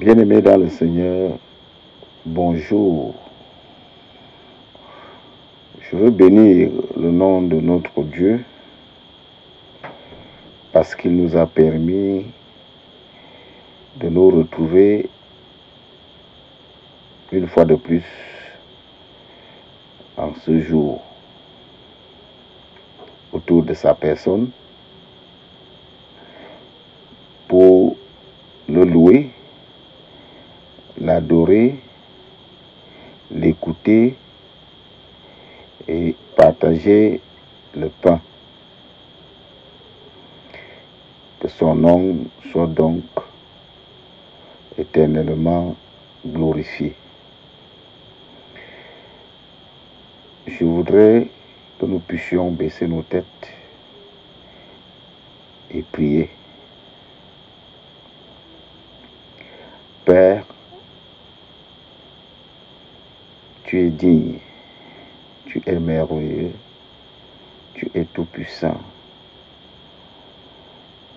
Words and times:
Bien-aimés 0.00 0.40
dans 0.40 0.56
le 0.56 0.70
Seigneur, 0.70 1.32
bonjour. 2.24 3.14
Je 5.82 5.94
veux 5.94 6.08
bénir 6.08 6.70
le 6.96 7.10
nom 7.10 7.42
de 7.42 7.60
notre 7.60 8.02
Dieu 8.04 8.42
parce 10.72 10.94
qu'il 10.94 11.14
nous 11.14 11.36
a 11.36 11.46
permis 11.46 12.24
de 13.96 14.08
nous 14.08 14.30
retrouver 14.30 15.10
une 17.30 17.46
fois 17.46 17.66
de 17.66 17.74
plus 17.74 18.04
en 20.16 20.32
ce 20.34 20.60
jour 20.62 21.02
autour 23.34 23.64
de 23.64 23.74
sa 23.74 23.92
personne 23.92 24.48
pour 27.48 27.98
le 28.66 28.84
louer, 28.86 29.28
l'écouter 33.30 34.16
et 35.88 36.14
partager 36.36 37.20
le 37.74 37.88
pain. 37.88 38.20
Que 41.40 41.48
son 41.48 41.74
nom 41.74 42.16
soit 42.52 42.66
donc 42.66 43.04
éternellement 44.78 45.76
glorifié. 46.26 46.94
Je 50.46 50.64
voudrais 50.64 51.28
que 51.78 51.86
nous 51.86 52.00
puissions 52.00 52.50
baisser 52.50 52.86
nos 52.86 53.02
têtes 53.02 53.24
et 55.70 55.82
prier. 55.82 56.28
Père, 60.04 60.44
tu 63.64 63.86
es 63.86 63.89
tu 64.00 65.62
es 65.66 65.78
merveilleux, 65.78 66.52
tu 67.74 67.90
es 67.94 68.06
tout-puissant, 68.14 68.78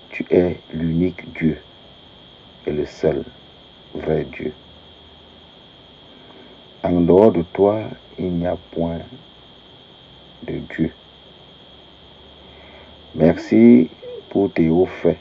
tu 0.10 0.26
es 0.30 0.58
l'unique 0.74 1.32
Dieu 1.34 1.58
et 2.68 2.72
le 2.72 2.86
seul 2.86 3.24
vrai 3.96 4.26
Dieu. 4.26 4.52
En 6.84 7.00
dehors 7.00 7.32
de 7.32 7.44
toi, 7.54 7.84
il 8.20 8.32
n'y 8.32 8.48
a 8.48 8.58
point 8.72 9.00
de 10.46 10.60
Dieu. 10.76 10.92
Merci 13.16 13.90
pour 14.30 14.52
tes 14.52 14.68
hauts 14.68 14.88
faits. 14.88 15.20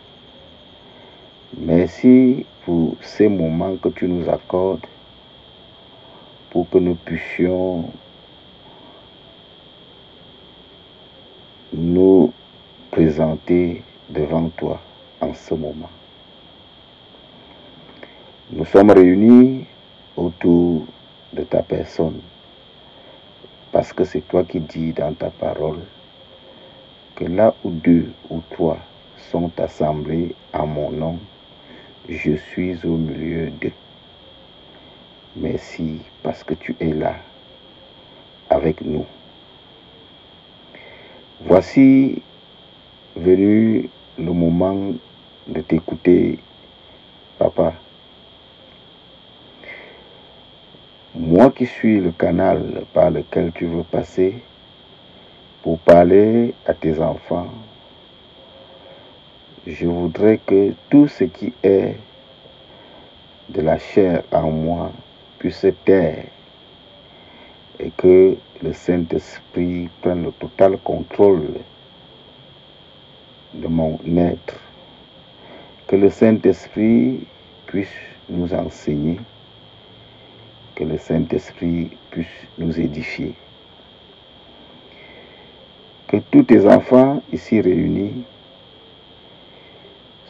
Merci 1.59 2.45
pour 2.65 2.97
ces 3.03 3.29
moments 3.29 3.77
que 3.77 3.91
tu 3.91 4.09
nous 4.09 4.29
accordes 4.29 4.85
pour 6.53 6.69
que 6.69 6.77
nous 6.77 6.97
puissions 6.97 7.91
nous 11.73 12.31
présenter 12.91 13.83
devant 14.11 14.51
toi 14.51 14.79
en 15.23 15.33
ce 15.33 15.55
moment. 15.55 15.89
Nous 18.51 18.67
sommes 18.67 18.91
réunis 18.91 19.65
autour 20.15 20.85
de 21.33 21.43
ta 21.43 21.63
personne 21.63 22.21
parce 23.73 23.95
que 23.95 24.05
c'est 24.05 24.21
toi 24.21 24.45
qui 24.45 24.61
dis 24.61 24.93
dans 24.93 25.15
ta 25.15 25.31
parole 25.31 25.79
que 27.17 27.25
là 27.25 27.55
où 27.65 27.71
deux 27.71 28.13
ou 28.29 28.43
trois 28.51 28.77
sont 29.31 29.51
assemblés 29.59 30.35
à 30.53 30.67
mon 30.67 30.91
nom, 30.91 31.19
je 32.11 32.33
suis 32.33 32.77
au 32.85 32.99
milieu 32.99 33.49
d'eux. 33.49 33.73
Merci 35.35 36.01
parce 36.23 36.45
que 36.45 36.53
tu 36.53 36.77
es 36.79 36.93
là 36.93 37.15
avec 38.51 38.83
nous. 38.83 39.07
Voici 41.41 42.21
venu 43.17 43.89
le 44.19 44.33
moment 44.33 44.93
de 45.47 45.61
t'écouter, 45.63 46.39
papa. 47.39 47.73
Moi 51.15 51.51
qui 51.51 51.65
suis 51.65 51.99
le 51.99 52.13
canal 52.13 52.85
par 52.93 53.11
lequel 53.11 53.53
tu 53.55 53.65
veux 53.65 53.85
passer 53.85 54.35
pour 55.63 55.79
parler 55.79 56.53
à 56.67 56.75
tes 56.75 57.01
enfants, 57.01 57.49
je 59.67 59.87
voudrais 59.87 60.37
que 60.39 60.75
tout 60.91 61.09
ce 61.09 61.25
qui 61.25 61.55
est 61.63 61.97
de 63.49 63.63
la 63.63 63.79
chair 63.79 64.25
en 64.31 64.51
moi 64.51 64.93
puisse 65.43 65.59
se 65.59 65.67
taire 65.67 66.27
et 67.81 67.91
que 67.97 68.37
le 68.63 68.73
Saint-Esprit 68.73 69.89
prenne 70.01 70.23
le 70.23 70.31
total 70.31 70.79
contrôle 70.79 71.55
de 73.53 73.67
mon 73.67 73.99
être. 74.17 74.55
Que 75.89 75.97
le 75.97 76.11
Saint-Esprit 76.11 77.27
puisse 77.67 77.89
nous 78.29 78.55
enseigner, 78.55 79.19
que 80.77 80.85
le 80.85 80.97
Saint-Esprit 80.97 81.91
puisse 82.13 82.47
nous 82.57 82.79
édifier. 82.79 83.35
Que 86.07 86.19
tous 86.31 86.45
tes 86.45 86.69
enfants 86.69 87.21
ici 87.33 87.61
réunis 87.61 88.23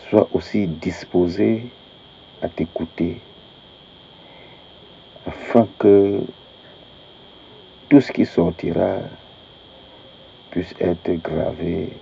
sois 0.09 0.27
aussi 0.33 0.67
disposé 0.67 1.67
à 2.41 2.49
t'écouter, 2.49 3.21
afin 5.33 5.67
que 5.79 6.21
tout 7.89 8.01
ce 8.01 8.13
qui 8.13 8.27
sortira 8.27 8.99
puisse 10.51 10.75
être 10.81 11.11
gravé 11.23 11.93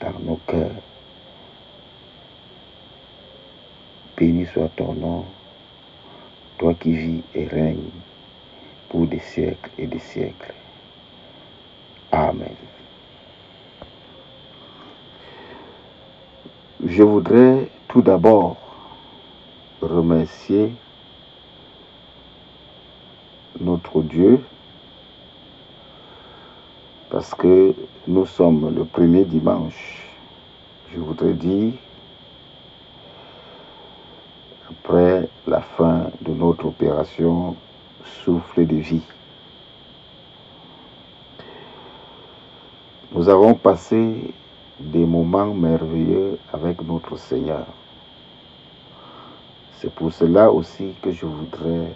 dans 0.00 0.18
nos 0.20 0.40
cœurs. 0.46 0.82
Béni 4.16 4.46
soit 4.46 4.70
ton 4.76 4.92
nom, 4.94 5.24
toi 6.58 6.74
qui 6.74 6.92
vis 6.92 7.22
et 7.34 7.46
règnes 7.46 7.90
pour 8.88 9.06
des 9.06 9.20
siècles 9.20 9.70
et 9.78 9.86
des 9.86 9.98
siècles. 9.98 10.54
Amen. 12.12 12.56
Je 16.84 17.02
voudrais 17.02 17.68
tout 17.88 18.02
d'abord 18.02 18.56
remercier 19.80 20.72
notre 23.58 24.02
Dieu 24.02 24.40
parce 27.10 27.34
que 27.34 27.74
nous 28.06 28.24
sommes 28.24 28.72
le 28.74 28.84
premier 28.84 29.24
dimanche. 29.24 30.06
Je 30.94 31.00
voudrais 31.00 31.32
dire, 31.32 31.72
après 34.70 35.28
la 35.46 35.60
fin 35.60 36.10
de 36.22 36.32
notre 36.32 36.66
opération 36.66 37.56
souffle 38.24 38.66
de 38.66 38.76
vie. 38.76 39.02
Nous 43.12 43.28
avons 43.28 43.54
passé 43.54 44.32
des 44.78 45.04
moments 45.04 45.52
merveilleux 45.52 46.38
avec 46.52 46.80
notre 46.82 47.16
Seigneur. 47.16 47.66
C'est 49.78 49.92
pour 49.92 50.12
cela 50.12 50.52
aussi 50.52 50.94
que 51.02 51.10
je 51.10 51.26
voudrais 51.26 51.92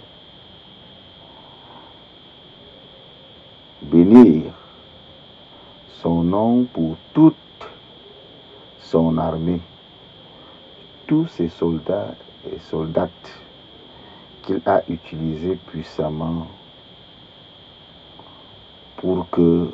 son 6.03 6.23
nom 6.23 6.65
pour 6.73 6.97
toute 7.13 7.35
son 8.81 9.19
armée, 9.19 9.61
tous 11.07 11.27
ses 11.29 11.49
soldats 11.49 12.15
et 12.47 12.59
soldates 12.71 13.41
qu'il 14.43 14.61
a 14.67 14.83
utilisés 14.89 15.59
puissamment 15.67 16.47
pour 18.97 19.29
que 19.31 19.69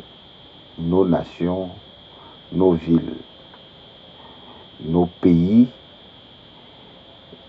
nos 0.78 1.04
nations 1.04 1.68
nos 2.52 2.72
villes, 2.72 3.14
nos 4.80 5.06
pays, 5.20 5.68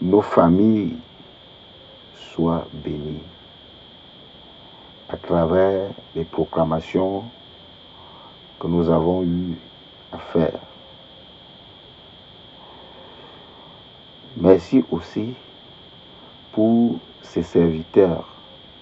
nos 0.02 0.22
familles 0.22 0.96
soient 2.34 2.68
bénies 2.74 3.31
à 5.12 5.18
travers 5.18 5.90
les 6.16 6.24
proclamations 6.24 7.24
que 8.60 8.68
nous 8.68 8.90
avons 8.90 9.24
eu 9.24 9.58
à 10.12 10.18
faire. 10.18 10.60
Merci 14.38 14.84
aussi 14.92 15.34
pour 16.54 16.96
ces 17.22 17.44
serviteurs 17.44 18.28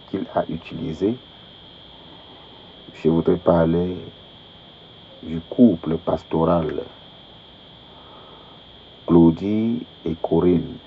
qu'il 0.10 0.26
a 0.36 0.44
utilisés. 0.50 1.16
Je 2.94 3.10
voudrais 3.10 3.38
parler 3.38 3.98
du 5.24 5.40
couple 5.50 5.98
pastoral 5.98 6.84
Claudie 9.08 9.80
et 10.06 10.16
Corinne. 10.22 10.78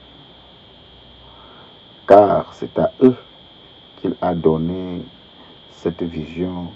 car 2.06 2.53
c'est 2.53 2.79
à 2.79 2.93
eux 3.03 3.17
qu'il 4.00 4.15
a 4.21 4.35
donné 4.35 5.03
cette 5.82 6.05
vision 6.05 6.69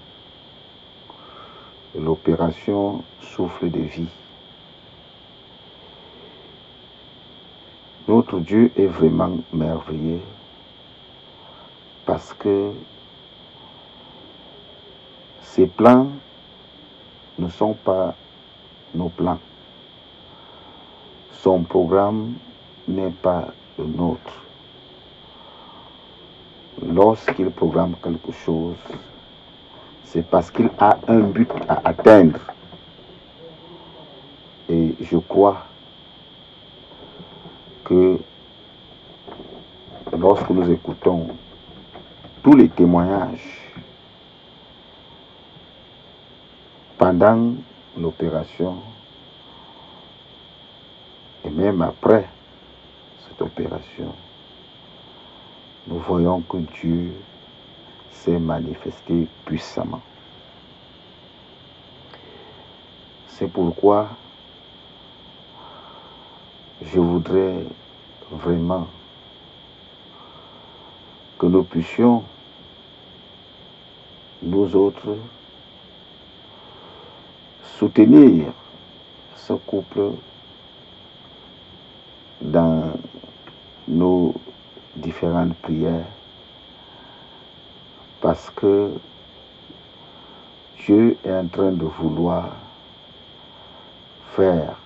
l'opération 1.96 3.04
souffle 3.20 3.70
de 3.70 3.78
vie. 3.78 4.08
Notre 8.08 8.40
Dieu 8.40 8.72
est 8.76 8.86
vraiment 8.86 9.38
merveilleux 9.52 10.20
parce 12.04 12.32
que 12.34 12.72
ses 15.42 15.66
plans 15.66 16.08
ne 17.38 17.48
sont 17.48 17.74
pas 17.74 18.14
nos 18.92 19.08
plans. 19.08 19.38
Son 21.32 21.62
programme 21.62 22.34
n'est 22.88 23.10
pas 23.10 23.48
le 23.78 23.84
nôtre. 23.84 24.45
Lorsqu'il 26.82 27.50
programme 27.50 27.94
quelque 28.02 28.32
chose, 28.32 28.76
c'est 30.04 30.26
parce 30.28 30.50
qu'il 30.50 30.70
a 30.78 30.98
un 31.08 31.20
but 31.20 31.50
à 31.68 31.80
atteindre. 31.88 32.38
Et 34.68 34.94
je 35.00 35.16
crois 35.16 35.64
que 37.84 38.18
lorsque 40.16 40.50
nous 40.50 40.70
écoutons 40.70 41.28
tous 42.42 42.54
les 42.54 42.68
témoignages 42.68 43.72
pendant 46.98 47.54
l'opération 47.96 48.76
et 51.44 51.50
même 51.50 51.80
après 51.82 52.28
cette 53.28 53.40
opération, 53.40 54.12
nous 55.86 55.98
voyons 56.00 56.40
que 56.40 56.56
Dieu 56.80 57.12
s'est 58.10 58.38
manifesté 58.38 59.28
puissamment. 59.44 60.02
C'est 63.28 63.46
pourquoi 63.46 64.08
je 66.82 66.98
voudrais 66.98 67.64
vraiment 68.30 68.86
que 71.38 71.46
nous 71.46 71.62
puissions, 71.62 72.24
nous 74.42 74.74
autres, 74.74 75.16
soutenir 77.78 78.52
ce 79.36 79.52
couple 79.52 80.12
dans 82.40 82.92
nos 83.86 84.34
différentes 85.16 85.54
prières 85.62 86.04
parce 88.20 88.50
que 88.50 88.90
Dieu 90.84 91.16
est 91.24 91.32
en 91.32 91.46
train 91.48 91.72
de 91.72 91.84
vouloir 91.86 92.54
faire 94.34 94.76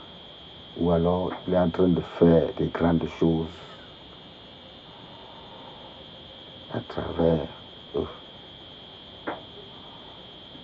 ou 0.79 0.93
alors 0.93 1.33
il 1.49 1.55
est 1.55 1.59
en 1.59 1.69
train 1.71 1.89
de 1.89 2.01
faire 2.19 2.45
des 2.57 2.67
grandes 2.67 3.09
choses 3.19 3.47
à 6.73 6.79
travers 6.79 7.49
eux. 7.97 8.07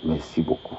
Merci 0.04 0.42
beaucoup. 0.42 0.78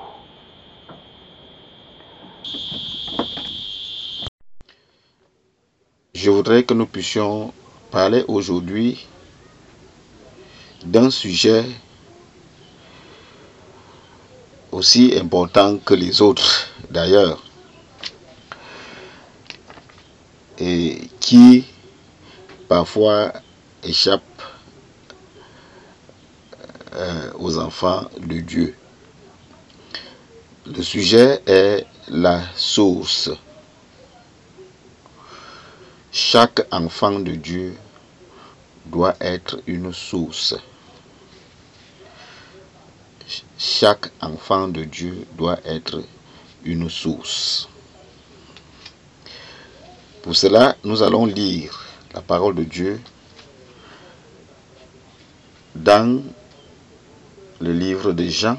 Je 6.13 6.31
voudrais 6.31 6.63
que 6.63 6.73
nous 6.73 6.87
puissions 6.87 7.53
parler 7.91 8.23
aujourd'hui 8.27 9.07
d'un 10.85 11.09
sujet 11.09 11.65
aussi 14.71 15.13
important 15.17 15.77
que 15.77 15.93
les 15.93 16.21
autres 16.21 16.69
d'ailleurs 16.91 17.43
et 20.59 21.09
qui 21.19 21.65
parfois 22.67 23.33
échappe 23.83 24.21
euh, 26.93 27.31
aux 27.39 27.57
enfants 27.57 28.05
de 28.19 28.39
Dieu. 28.39 28.75
Le 30.65 30.81
sujet 30.81 31.41
est 31.45 31.85
la 32.09 32.41
source. 32.55 33.29
Chaque 36.19 36.65
enfant 36.71 37.19
de 37.19 37.33
Dieu 37.33 37.77
doit 38.87 39.15
être 39.21 39.61
une 39.67 39.93
source. 39.93 40.55
Chaque 43.59 44.09
enfant 44.19 44.67
de 44.67 44.83
Dieu 44.83 45.27
doit 45.37 45.59
être 45.63 46.01
une 46.65 46.89
source. 46.89 47.69
Pour 50.23 50.35
cela, 50.35 50.75
nous 50.83 51.03
allons 51.03 51.27
lire 51.27 51.85
la 52.15 52.21
parole 52.21 52.55
de 52.55 52.63
Dieu 52.63 52.99
dans 55.75 56.23
le 57.59 57.73
livre 57.73 58.11
de 58.11 58.27
Jean, 58.27 58.57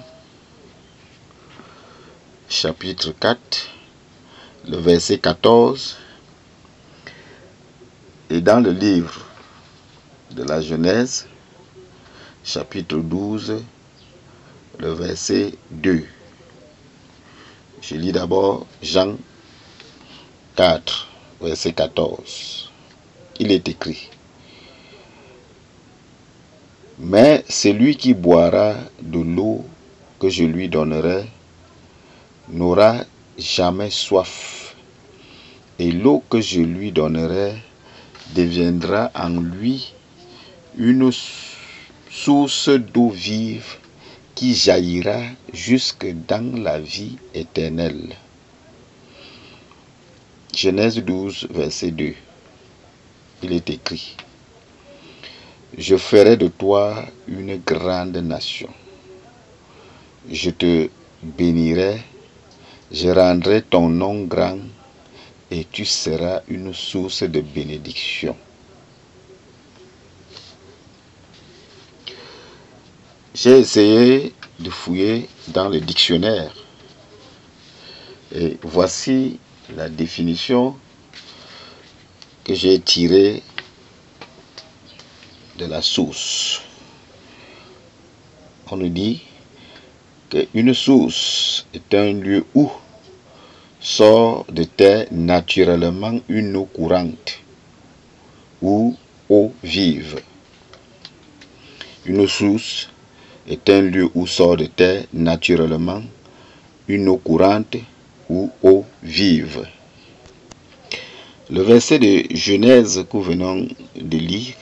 chapitre 2.48 3.10
4, 3.18 3.68
le 4.68 4.76
verset 4.76 5.18
14, 5.18 5.96
et 8.38 8.40
dans 8.40 8.60
le 8.60 8.70
livre 8.70 9.20
de 10.30 10.44
la 10.44 10.60
Genèse, 10.60 11.26
chapitre 12.44 12.98
12, 12.98 13.64
le 14.78 14.92
verset 14.92 15.54
2. 15.72 16.04
Je 17.82 17.94
lis 17.96 18.12
d'abord 18.12 18.64
Jean 18.80 19.16
4, 20.54 21.08
verset 21.40 21.72
14. 21.72 22.70
Il 23.40 23.50
est 23.50 23.68
écrit. 23.68 24.08
Mais 27.00 27.44
celui 27.48 27.96
qui 27.96 28.14
boira 28.14 28.74
de 29.02 29.18
l'eau 29.18 29.64
que 30.20 30.28
je 30.28 30.44
lui 30.44 30.68
donnerai 30.68 31.26
n'aura 32.50 32.98
jamais 33.36 33.90
soif. 33.90 34.76
Et 35.80 35.90
l'eau 35.90 36.22
que 36.30 36.40
je 36.40 36.60
lui 36.60 36.92
donnerai 36.92 37.56
deviendra 38.34 39.10
en 39.14 39.40
lui 39.40 39.92
une 40.76 41.10
source 42.10 42.68
d'eau 42.68 43.10
vive 43.10 43.76
qui 44.34 44.54
jaillira 44.54 45.20
jusque 45.52 46.06
dans 46.26 46.62
la 46.62 46.78
vie 46.78 47.16
éternelle. 47.34 48.14
Genèse 50.54 50.98
12, 50.98 51.48
verset 51.50 51.90
2. 51.90 52.14
Il 53.42 53.52
est 53.52 53.70
écrit, 53.70 54.16
Je 55.76 55.96
ferai 55.96 56.36
de 56.36 56.48
toi 56.48 57.04
une 57.26 57.58
grande 57.58 58.16
nation. 58.16 58.70
Je 60.30 60.50
te 60.50 60.88
bénirai, 61.22 62.00
je 62.90 63.08
rendrai 63.10 63.62
ton 63.62 63.88
nom 63.88 64.24
grand 64.24 64.58
et 65.50 65.66
tu 65.70 65.84
seras 65.84 66.42
une 66.48 66.74
source 66.74 67.22
de 67.22 67.40
bénédiction. 67.40 68.36
J'ai 73.34 73.58
essayé 73.58 74.34
de 74.58 74.70
fouiller 74.70 75.28
dans 75.48 75.68
le 75.68 75.80
dictionnaire 75.80 76.52
et 78.34 78.58
voici 78.62 79.38
la 79.76 79.88
définition 79.88 80.76
que 82.44 82.54
j'ai 82.54 82.80
tirée 82.80 83.42
de 85.58 85.66
la 85.66 85.82
source. 85.82 86.62
On 88.70 88.76
nous 88.76 88.88
dit 88.88 89.22
qu'une 90.30 90.74
source 90.74 91.66
est 91.72 91.94
un 91.94 92.12
lieu 92.12 92.44
où 92.54 92.70
sort 93.88 94.44
de 94.52 94.64
terre 94.64 95.06
naturellement 95.10 96.20
une 96.28 96.54
eau 96.56 96.66
courante 96.66 97.40
ou 98.60 98.94
eau 99.30 99.50
vive. 99.62 100.20
Une 102.04 102.28
source 102.28 102.90
est 103.48 103.66
un 103.70 103.80
lieu 103.80 104.10
où 104.14 104.26
sort 104.26 104.58
de 104.58 104.66
terre 104.66 105.04
naturellement 105.14 106.02
une 106.86 107.08
eau 107.08 107.16
courante 107.16 107.78
ou 108.28 108.50
eau 108.62 108.84
vive. 109.02 109.66
Le 111.48 111.62
verset 111.62 111.98
de 111.98 112.24
Genèse 112.36 113.06
que 113.10 113.16
nous 113.16 113.22
venons 113.22 113.68
de 113.96 114.18
lire 114.18 114.54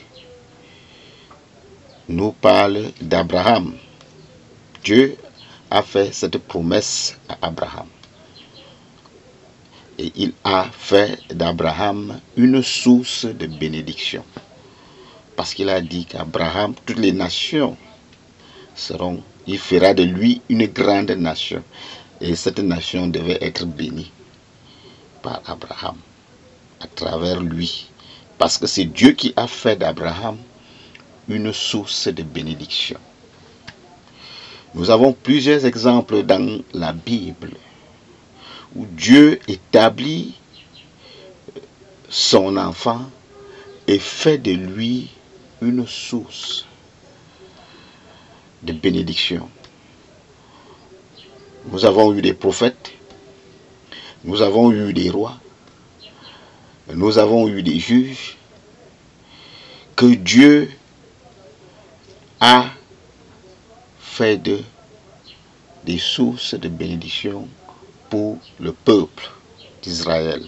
nous 2.09 2.31
parle 2.31 2.93
d'Abraham. 3.01 3.75
Dieu 4.85 5.17
a 5.69 5.83
fait 5.83 6.15
cette 6.15 6.39
promesse 6.39 7.19
à 7.29 7.49
Abraham. 7.49 7.89
Et 9.99 10.13
il 10.17 10.33
a 10.45 10.67
fait 10.71 11.19
d'Abraham 11.33 12.21
une 12.37 12.63
source 12.63 13.25
de 13.25 13.47
bénédiction. 13.47 14.25
Parce 15.37 15.55
qu'il 15.55 15.71
a 15.71 15.81
dit 15.81 16.05
qu'Abraham, 16.05 16.75
toutes 16.85 16.99
les 16.99 17.13
nations 17.13 17.77
seront, 18.75 19.23
il 19.47 19.59
fera 19.59 19.95
de 19.95 20.03
lui 20.03 20.43
une 20.49 20.67
grande 20.67 21.11
nation. 21.13 21.63
Et 22.21 22.35
cette 22.35 22.59
nation 22.59 23.07
devait 23.07 23.39
être 23.41 23.65
bénie 23.67 24.11
par 25.23 25.43
Abraham, 25.47 25.97
à 26.81 26.87
travers 26.87 27.41
lui. 27.41 27.89
Parce 28.39 28.59
que 28.59 28.67
c'est 28.67 28.85
Dieu 28.85 29.13
qui 29.13 29.33
a 29.37 29.47
fait 29.47 29.77
d'Abraham 29.77 30.37
une 31.29 31.53
source 31.53 32.09
de 32.09 32.23
bénédiction. 32.23 32.99
Nous 34.75 34.91
avons 34.91 35.13
plusieurs 35.15 35.65
exemples 35.65 36.23
dans 36.23 36.61
la 36.75 36.93
Bible 36.93 37.53
où 38.77 38.87
Dieu 38.87 39.41
établit 39.49 40.35
son 42.09 42.57
enfant 42.57 43.01
et 43.87 43.99
fait 43.99 44.39
de 44.39 44.53
lui 44.53 45.11
une 45.63 45.87
source 45.87 46.67
de 48.63 48.73
bénédiction. 48.73 49.49
Nous 51.67 51.85
avons 51.85 52.15
eu 52.15 52.23
des 52.23 52.35
prophètes, 52.35 52.93
nous 54.25 54.43
avons 54.43 54.71
eu 54.73 54.93
des 54.93 55.11
rois, 55.11 55.39
nous 56.93 57.19
avons 57.19 57.49
eu 57.49 57.63
des 57.63 57.79
juges 57.79 58.37
que 59.97 60.15
Dieu 60.15 60.71
a 62.41 62.67
fait 63.99 64.37
de 64.37 64.61
des 65.85 65.99
sources 65.99 66.55
de 66.55 66.69
bénédiction 66.69 67.49
pour 68.11 68.39
le 68.61 68.73
peuple 68.73 69.31
d'Israël. 69.83 70.45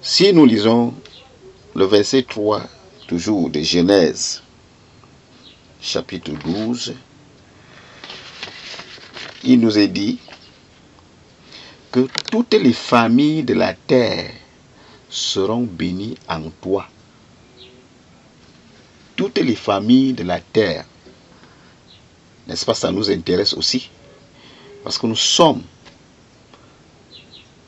Si 0.00 0.32
nous 0.32 0.46
lisons 0.46 0.94
le 1.74 1.84
verset 1.84 2.24
3, 2.24 2.62
toujours 3.06 3.50
de 3.50 3.60
Genèse, 3.60 4.42
chapitre 5.80 6.32
12, 6.44 6.94
il 9.44 9.60
nous 9.60 9.78
est 9.78 9.88
dit 9.88 10.18
que 11.90 12.06
toutes 12.30 12.54
les 12.54 12.72
familles 12.72 13.42
de 13.44 13.54
la 13.54 13.74
terre 13.74 14.30
seront 15.10 15.62
bénies 15.62 16.16
en 16.28 16.48
toi. 16.60 16.88
Toutes 19.14 19.38
les 19.38 19.56
familles 19.56 20.14
de 20.14 20.24
la 20.24 20.40
terre. 20.40 20.86
N'est-ce 22.48 22.64
pas, 22.64 22.74
ça 22.74 22.90
nous 22.90 23.10
intéresse 23.10 23.52
aussi. 23.52 23.90
Parce 24.82 24.98
que 24.98 25.06
nous 25.06 25.16
sommes, 25.16 25.62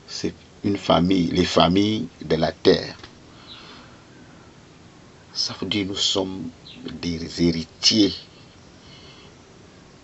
c'est 0.09 0.35
une 0.65 0.77
famille, 0.77 1.29
les 1.29 1.45
familles 1.45 2.09
de 2.25 2.37
la 2.37 2.53
terre. 2.53 2.97
Ça 5.33 5.55
veut 5.61 5.69
dire 5.69 5.85
que 5.85 5.91
nous 5.91 5.97
sommes 5.97 6.51
des 7.01 7.43
héritiers 7.43 8.15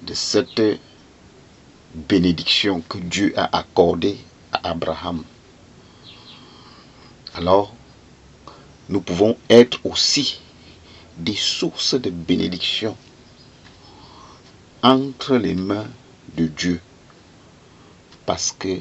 de 0.03 0.15
cette 0.15 0.63
bénédiction 1.95 2.81
que 2.83 2.99
Dieu 2.99 3.33
a 3.37 3.59
accordée 3.59 4.19
à 4.53 4.71
Abraham. 4.71 5.25
Alors, 7.35 7.75
nous 8.89 9.01
pouvons 9.01 9.37
être 9.49 9.79
aussi 9.85 10.41
des 11.17 11.35
sources 11.35 11.95
de 11.95 12.11
bénédiction 12.11 12.97
entre 14.83 15.37
les 15.37 15.55
mains 15.55 15.89
de 16.37 16.47
Dieu. 16.47 16.81
Parce 18.31 18.53
que 18.57 18.79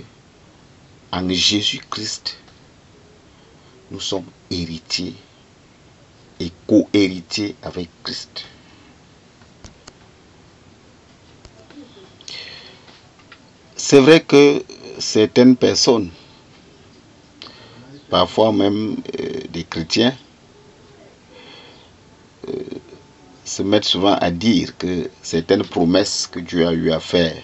en 1.12 1.28
Jésus-Christ, 1.28 2.38
nous 3.90 4.00
sommes 4.00 4.28
héritiers 4.52 5.16
et 6.40 6.52
co-héritiers 6.68 7.56
avec 7.64 7.90
Christ. 8.04 8.46
C'est 13.76 14.00
vrai 14.00 14.22
que 14.22 14.64
certaines 15.00 15.56
personnes, 15.56 16.12
parfois 18.12 18.52
même 18.52 18.98
euh, 19.20 19.40
des 19.50 19.64
chrétiens, 19.64 20.16
euh, 22.50 22.54
se 23.46 23.64
mettent 23.64 23.86
souvent 23.86 24.14
à 24.14 24.30
dire 24.30 24.78
que 24.78 25.10
certaines 25.24 25.64
promesses 25.64 26.30
que 26.32 26.40
Dieu 26.40 26.68
a 26.68 26.72
eu 26.72 26.92
à 26.92 27.00
faire 27.00 27.42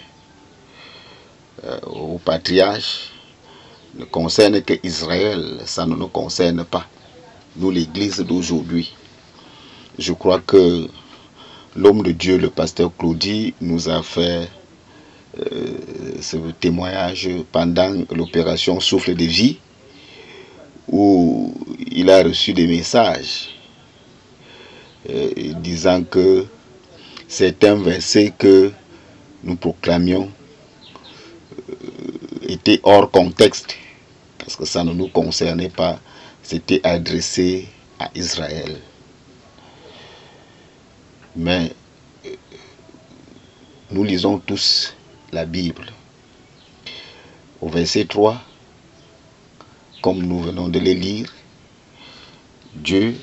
au 1.84 2.18
patriarche 2.18 3.10
ne 3.98 4.04
concernent 4.04 4.62
que 4.62 4.74
Israël, 4.82 5.58
ça 5.64 5.86
ne 5.86 5.94
nous 5.94 6.08
concerne 6.08 6.64
pas, 6.64 6.86
nous 7.56 7.70
l'Église 7.70 8.20
d'aujourd'hui. 8.20 8.94
Je 9.98 10.12
crois 10.12 10.40
que 10.40 10.88
l'homme 11.74 12.02
de 12.02 12.12
Dieu, 12.12 12.36
le 12.36 12.50
pasteur 12.50 12.90
Claudie, 12.96 13.54
nous 13.60 13.88
a 13.88 14.02
fait 14.02 14.48
euh, 15.38 15.76
ce 16.20 16.36
témoignage 16.60 17.28
pendant 17.52 17.92
l'opération 18.10 18.80
Souffle 18.80 19.14
de 19.14 19.24
vie, 19.24 19.58
où 20.88 21.54
il 21.90 22.10
a 22.10 22.22
reçu 22.22 22.52
des 22.52 22.66
messages 22.66 23.48
euh, 25.10 25.30
disant 25.60 26.04
que 26.04 26.46
certains 27.28 27.74
versets 27.76 28.32
que 28.36 28.70
nous 29.44 29.56
proclamions 29.56 30.28
euh, 30.28 30.45
étaient 32.48 32.80
hors 32.82 33.10
contexte, 33.10 33.76
parce 34.38 34.56
que 34.56 34.64
ça 34.64 34.84
ne 34.84 34.92
nous 34.92 35.08
concernait 35.08 35.68
pas, 35.68 35.98
c'était 36.42 36.80
adressé 36.84 37.68
à 37.98 38.10
Israël. 38.14 38.80
Mais 41.34 41.72
nous 43.90 44.04
lisons 44.04 44.38
tous 44.38 44.94
la 45.32 45.44
Bible. 45.44 45.86
Au 47.60 47.68
verset 47.68 48.04
3, 48.04 48.40
comme 50.02 50.22
nous 50.22 50.40
venons 50.40 50.68
de 50.68 50.78
le 50.78 50.92
lire, 50.92 51.32
Dieu 52.74 53.16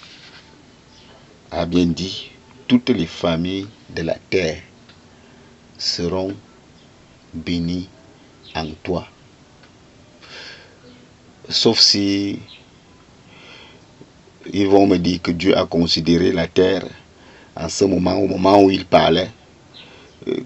a 1.52 1.66
bien 1.66 1.86
dit, 1.86 2.32
toutes 2.68 2.90
les 2.90 3.06
familles 3.06 3.68
de 3.90 4.02
la 4.02 4.16
terre 4.30 4.62
seront 5.78 6.34
bénies 7.34 7.90
en 8.56 8.68
toi. 8.84 9.08
Sauf 11.50 11.80
si 11.80 12.40
ils 14.52 14.68
vont 14.68 14.88
me 14.88 14.98
dire 14.98 15.22
que 15.22 15.32
Dieu 15.32 15.58
a 15.58 15.66
considéré 15.66 16.32
la 16.32 16.48
terre 16.48 16.86
en 17.56 17.70
ce 17.70 17.86
moment, 17.86 18.16
au 18.16 18.28
moment 18.28 18.62
où 18.62 18.70
il 18.72 18.86
parlait, 18.86 19.30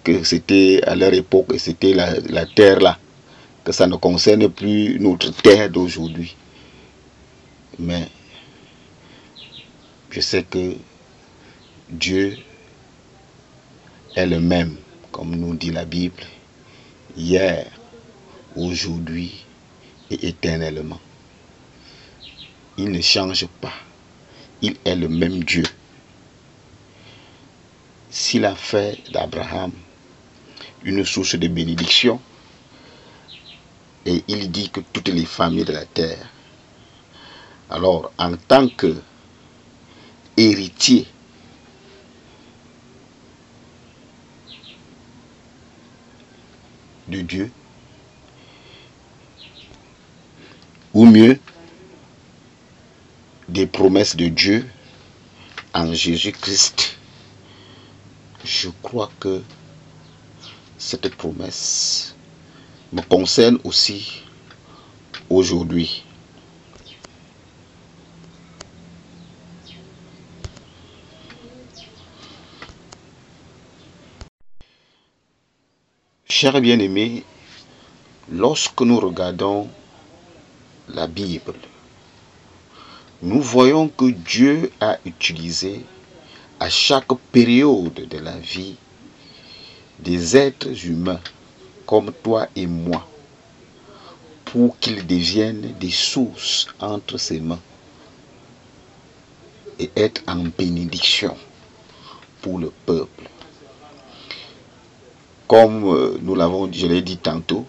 que 0.04 0.24
c'était 0.24 0.82
à 0.86 0.96
leur 0.96 1.14
époque 1.14 1.54
et 1.54 1.60
c'était 1.60 1.94
la, 1.94 2.20
la, 2.30 2.46
terre 2.46 2.80
là, 2.80 2.98
que 3.64 3.72
ça 3.72 3.88
ne 3.88 3.96
concerne 3.96 4.50
plus 4.50 5.00
notre 5.00 5.32
terre 5.32 5.70
d'aujourd'hui. 5.70 6.36
Mais 7.80 8.08
je 10.10 10.20
sais 10.20 10.44
que 10.44 10.74
Dieu 11.90 12.38
est 14.16 14.26
le 14.26 14.40
même, 14.40 14.76
comme 15.12 15.36
nous 15.36 15.54
dit 15.56 15.72
la 15.72 15.86
Bible, 15.86 16.24
hier, 17.16 17.68
aujourd'hui 18.58 19.46
et 20.10 20.28
éternellement. 20.28 21.00
Il 22.78 22.92
ne 22.92 23.02
change 23.02 23.46
pas. 23.62 23.74
Il 24.62 24.76
est 24.86 24.96
le 24.96 25.08
même 25.08 25.44
Dieu 25.44 25.64
s'il 28.18 28.46
a 28.46 28.56
fait 28.56 29.00
d'Abraham 29.12 29.72
une 30.84 31.06
source 31.06 31.36
de 31.36 31.48
bénédiction, 31.48 32.20
et 34.06 34.24
il 34.28 34.52
dit 34.52 34.70
que 34.70 34.80
toutes 34.80 35.10
les 35.10 35.26
familles 35.26 35.66
de 35.66 35.74
la 35.74 35.86
terre, 35.86 36.28
alors 37.70 38.12
en 38.18 38.36
tant 38.38 38.68
que 38.70 38.96
héritier 40.36 41.06
de 47.08 47.22
Dieu, 47.22 47.52
ou 50.98 51.06
mieux, 51.06 51.40
des 53.50 53.68
promesses 53.68 54.16
de 54.16 54.30
Dieu 54.30 54.68
en 55.76 55.94
Jésus-Christ, 55.94 56.98
je 58.44 58.70
crois 58.82 59.12
que 59.20 59.44
cette 60.80 61.16
promesse 61.16 62.16
me 62.92 63.04
concerne 63.04 63.60
aussi 63.64 64.24
aujourd'hui. 65.30 66.04
Chers 76.28 76.60
bien-aimés, 76.60 77.24
lorsque 78.32 78.82
nous 78.82 79.00
regardons 79.00 79.70
la 80.90 81.08
Bible, 81.08 81.54
nous 83.22 83.42
voyons 83.42 83.90
que 83.90 84.06
Dieu 84.06 84.72
a 84.80 84.98
utilisé 85.06 85.84
à 86.60 86.70
chaque 86.70 87.14
période 87.32 87.94
de 87.94 88.18
la 88.18 88.38
vie 88.38 88.76
des 90.00 90.38
êtres 90.38 90.86
humains 90.86 91.20
comme 91.86 92.12
toi 92.24 92.48
et 92.56 92.68
moi 92.68 93.08
pour 94.46 94.78
qu'ils 94.80 95.06
deviennent 95.06 95.74
des 95.80 95.92
sources 95.92 96.68
entre 96.80 97.18
ses 97.18 97.40
mains 97.40 97.60
et 99.80 99.90
être 99.96 100.22
en 100.28 100.44
bénédiction 100.58 101.36
pour 102.42 102.60
le 102.60 102.72
peuple. 102.86 103.24
Comme 105.48 105.86
euh, 105.86 106.18
nous 106.22 106.36
l'avons, 106.36 106.72
je 106.72 106.88
l'ai 106.88 107.02
dit 107.02 107.18
tantôt, 107.18 107.66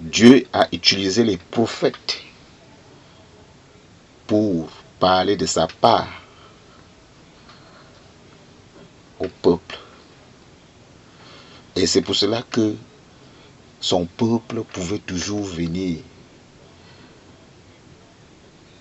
Dieu 0.00 0.46
a 0.52 0.68
utilisé 0.70 1.24
les 1.24 1.38
prophètes 1.38 2.20
pour 4.28 4.68
parler 5.00 5.36
de 5.36 5.44
sa 5.44 5.66
part 5.66 6.22
au 9.18 9.26
peuple. 9.42 9.76
Et 11.74 11.86
c'est 11.86 12.02
pour 12.02 12.14
cela 12.14 12.42
que 12.42 12.76
son 13.80 14.06
peuple 14.06 14.62
pouvait 14.62 15.00
toujours 15.00 15.42
venir 15.42 15.98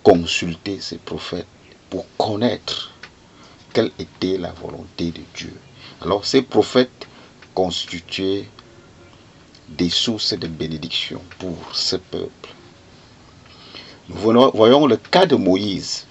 consulter 0.03 0.79
ses 0.79 0.99
prophètes 0.99 1.47
pour 1.89 2.05
connaître 2.17 2.91
quelle 3.73 3.91
était 3.97 4.37
la 4.37 4.51
volonté 4.51 5.11
de 5.11 5.21
Dieu. 5.35 5.53
Alors 6.01 6.25
ces 6.25 6.43
prophètes 6.43 7.07
constituaient 7.55 8.47
des 9.69 9.89
sources 9.89 10.33
de 10.33 10.47
bénédiction 10.47 11.21
pour 11.39 11.57
ce 11.73 11.97
peuple. 11.97 12.49
Nous 14.09 14.51
voyons 14.53 14.87
le 14.87 14.97
cas 14.97 15.25
de 15.25 15.35
Moïse. 15.35 16.05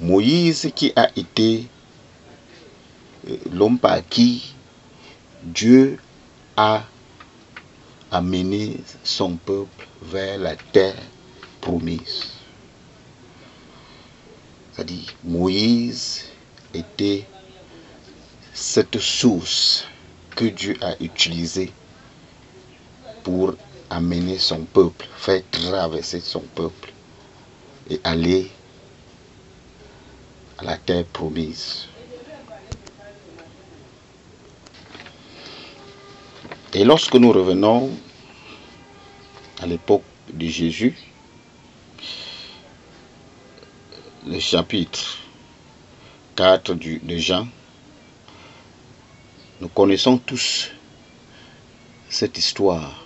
Moïse 0.00 0.72
qui 0.74 0.92
a 0.96 1.10
été 1.16 1.66
euh, 3.28 3.36
l'homme 3.52 3.78
par 3.78 4.00
qui 4.08 4.54
Dieu 5.42 5.98
a 6.56 6.84
amené 8.10 8.80
son 9.04 9.36
peuple 9.36 9.86
vers 10.02 10.38
la 10.38 10.56
terre 10.56 10.96
promise. 11.60 12.28
C'est-à-dire, 14.72 15.14
Moïse 15.22 16.24
était 16.74 17.26
cette 18.52 18.98
source 18.98 19.86
que 20.34 20.46
Dieu 20.46 20.76
a 20.80 20.94
utilisée 21.00 21.72
pour 23.22 23.54
amener 23.90 24.38
son 24.38 24.64
peuple, 24.64 25.06
faire 25.16 25.42
traverser 25.50 26.20
son 26.20 26.40
peuple 26.40 26.92
et 27.88 28.00
aller 28.04 28.50
à 30.58 30.64
la 30.64 30.76
terre 30.76 31.04
promise. 31.06 31.86
Et 36.72 36.84
lorsque 36.84 37.14
nous 37.16 37.32
revenons 37.32 37.90
à 39.60 39.66
l'époque 39.66 40.04
de 40.32 40.46
Jésus, 40.46 40.96
le 44.26 44.38
chapitre 44.38 45.18
4 46.36 46.74
de 46.74 47.16
Jean, 47.16 47.48
nous 49.60 49.68
connaissons 49.68 50.16
tous 50.18 50.70
cette 52.08 52.38
histoire 52.38 52.99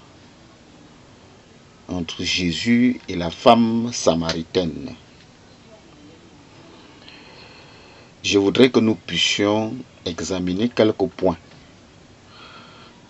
entre 1.88 2.22
Jésus 2.22 3.00
et 3.08 3.16
la 3.16 3.30
femme 3.30 3.90
samaritaine. 3.92 4.94
Je 8.22 8.38
voudrais 8.38 8.70
que 8.70 8.80
nous 8.80 8.94
puissions 8.94 9.74
examiner 10.06 10.68
quelques 10.68 11.06
points 11.08 11.38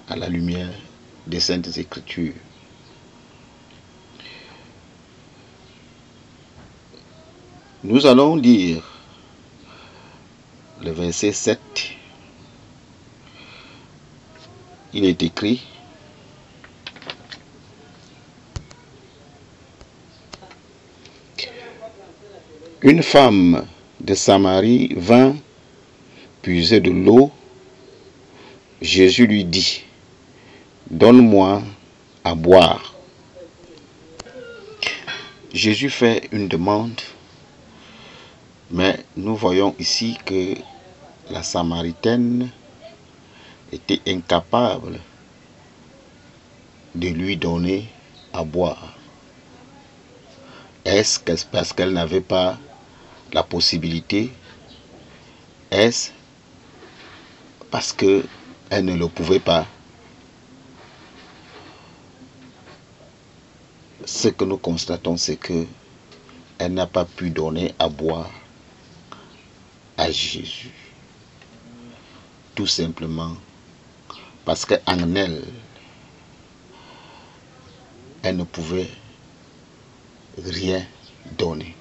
à 0.09 0.17
la 0.17 0.29
lumière 0.29 0.73
des 1.27 1.41
Saintes 1.41 1.79
Écritures. 1.79 2.35
Nous 7.85 8.07
allons 8.07 8.35
lire 8.35 8.83
le 10.83 10.91
verset 10.91 11.33
7. 11.33 11.61
Il 14.95 15.05
est 15.05 15.23
écrit 15.23 15.63
Une 22.87 23.03
femme 23.03 23.65
de 23.99 24.13
Samarie 24.13 24.93
vint 24.95 25.35
puiser 26.43 26.81
de 26.81 26.91
l'eau. 26.91 27.31
Jésus 28.83 29.27
lui 29.27 29.47
dit, 29.47 29.85
Donne-moi 30.91 31.63
à 32.25 32.35
boire. 32.35 32.95
Jésus 35.55 35.89
fait 35.89 36.29
une 36.31 36.47
demande, 36.47 37.01
mais 38.71 39.03
nous 39.17 39.35
voyons 39.35 39.75
ici 39.79 40.19
que 40.27 40.55
la 41.31 41.43
Samaritaine 41.43 42.51
était 43.73 44.03
incapable 44.07 45.01
de 46.95 47.09
lui 47.09 47.39
donner 47.39 47.87
à 48.35 48.45
boire. 48.45 48.93
Est-ce 50.85 51.19
parce 51.51 51.73
qu'elle 51.73 51.95
n'avait 51.95 52.21
pas 52.21 52.59
la 53.35 53.43
possibilité 53.43 54.31
Est-ce 55.71 56.13
parce 57.71 57.93
qu'elle 57.93 58.85
ne 58.85 58.95
le 58.95 59.09
pouvait 59.09 59.41
pas? 59.41 59.67
Ce 64.05 64.29
que 64.29 64.45
nous 64.45 64.59
constatons, 64.59 65.17
c'est 65.17 65.37
que 65.37 65.67
elle 66.59 66.75
n'a 66.75 66.87
pas 66.87 67.05
pu 67.05 67.31
donner 67.31 67.75
à 67.81 67.89
boire 67.89 68.31
à 69.97 70.09
Jésus. 70.13 70.71
Tout 72.55 72.69
simplement 72.69 73.37
parce 74.45 74.65
qu'en 74.65 75.15
elle, 75.17 75.43
elle 78.23 78.37
ne 78.37 78.45
pouvait 78.45 78.91
rien 80.39 80.87
donner. 81.37 81.75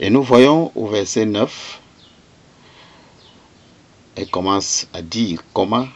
Et 0.00 0.08
nous 0.08 0.22
voyons 0.22 0.72
au 0.74 0.86
verset 0.86 1.26
9, 1.26 1.80
elle 4.16 4.28
commence 4.30 4.88
à 4.94 5.02
dire 5.02 5.42
comment? 5.52 5.86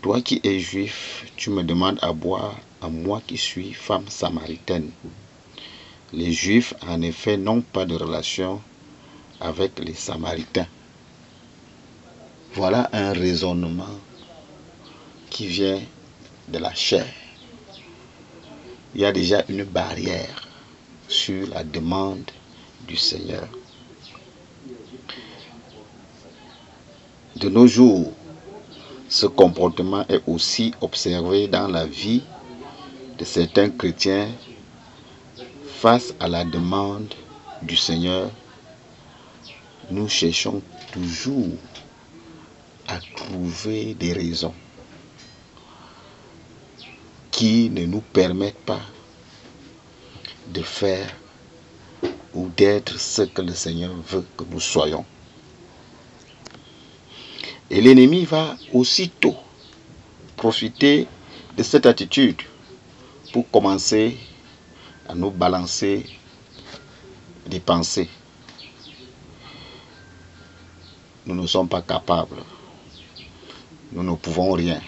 Toi 0.00 0.20
qui 0.20 0.40
es 0.44 0.60
juif, 0.60 1.26
tu 1.36 1.50
me 1.50 1.64
demandes 1.64 1.98
à 2.00 2.12
boire 2.12 2.54
à 2.80 2.88
moi 2.88 3.20
qui 3.26 3.36
suis 3.36 3.72
femme 3.72 4.08
samaritaine. 4.08 4.90
Les 6.12 6.32
juifs, 6.32 6.72
en 6.86 7.02
effet, 7.02 7.36
n'ont 7.36 7.62
pas 7.62 7.84
de 7.84 7.96
relation 7.96 8.62
avec 9.40 9.78
les 9.80 9.94
samaritains. 9.94 10.68
Voilà 12.54 12.90
un 12.92 13.12
raisonnement 13.12 13.98
qui 15.30 15.48
vient 15.48 15.80
de 16.48 16.58
la 16.58 16.74
chair. 16.74 17.06
Il 18.94 19.00
y 19.00 19.04
a 19.04 19.12
déjà 19.12 19.44
une 19.48 19.64
barrière 19.64 20.51
sur 21.12 21.46
la 21.48 21.62
demande 21.62 22.30
du 22.88 22.96
Seigneur. 22.96 23.46
De 27.36 27.48
nos 27.50 27.66
jours, 27.66 28.12
ce 29.08 29.26
comportement 29.26 30.06
est 30.08 30.22
aussi 30.26 30.72
observé 30.80 31.48
dans 31.48 31.68
la 31.68 31.84
vie 31.84 32.22
de 33.18 33.24
certains 33.26 33.68
chrétiens 33.68 34.28
face 35.66 36.14
à 36.18 36.28
la 36.28 36.44
demande 36.44 37.12
du 37.60 37.76
Seigneur. 37.76 38.30
Nous 39.90 40.08
cherchons 40.08 40.62
toujours 40.92 41.58
à 42.88 42.98
trouver 43.16 43.94
des 43.94 44.14
raisons 44.14 44.54
qui 47.30 47.68
ne 47.68 47.84
nous 47.84 48.00
permettent 48.00 48.64
pas 48.64 48.80
de 50.48 50.62
faire 50.62 51.08
ou 52.34 52.48
d'être 52.48 52.98
ce 52.98 53.22
que 53.22 53.42
le 53.42 53.52
Seigneur 53.54 53.92
veut 54.08 54.24
que 54.36 54.44
nous 54.50 54.60
soyons. 54.60 55.04
Et 57.70 57.80
l'ennemi 57.80 58.24
va 58.24 58.56
aussitôt 58.72 59.36
profiter 60.36 61.06
de 61.56 61.62
cette 61.62 61.86
attitude 61.86 62.42
pour 63.32 63.50
commencer 63.50 64.16
à 65.08 65.14
nous 65.14 65.30
balancer 65.30 66.04
des 67.46 67.60
pensées. 67.60 68.08
Nous 71.26 71.34
ne 71.34 71.46
sommes 71.46 71.68
pas 71.68 71.82
capables. 71.82 72.42
Nous 73.92 74.02
ne 74.02 74.14
pouvons 74.16 74.52
rien. 74.52 74.80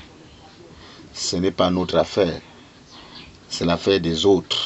ce 1.15 1.37
n'est 1.37 1.53
pas 1.53 1.71
notre 1.71 1.97
affaire, 1.97 2.41
c'est 3.49 3.65
l'affaire 3.65 4.01
des 4.01 4.27
autres. 4.27 4.64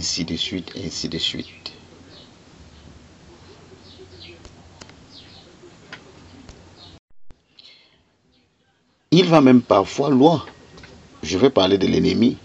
Ainsi 0.00 0.24
de 0.24 0.34
suite, 0.34 0.72
ainsi 0.82 1.10
de 1.10 1.18
suite. 1.18 1.72
Il 9.10 9.26
va 9.26 9.42
même 9.42 9.60
parfois 9.60 10.08
loin. 10.08 10.42
Je 11.22 11.36
vais 11.36 11.50
parler 11.50 11.76
de 11.76 11.86
l'ennemi. 11.86 12.38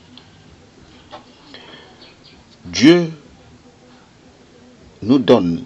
Dieu 2.65 3.10
nous 5.02 5.20
donne 5.20 5.63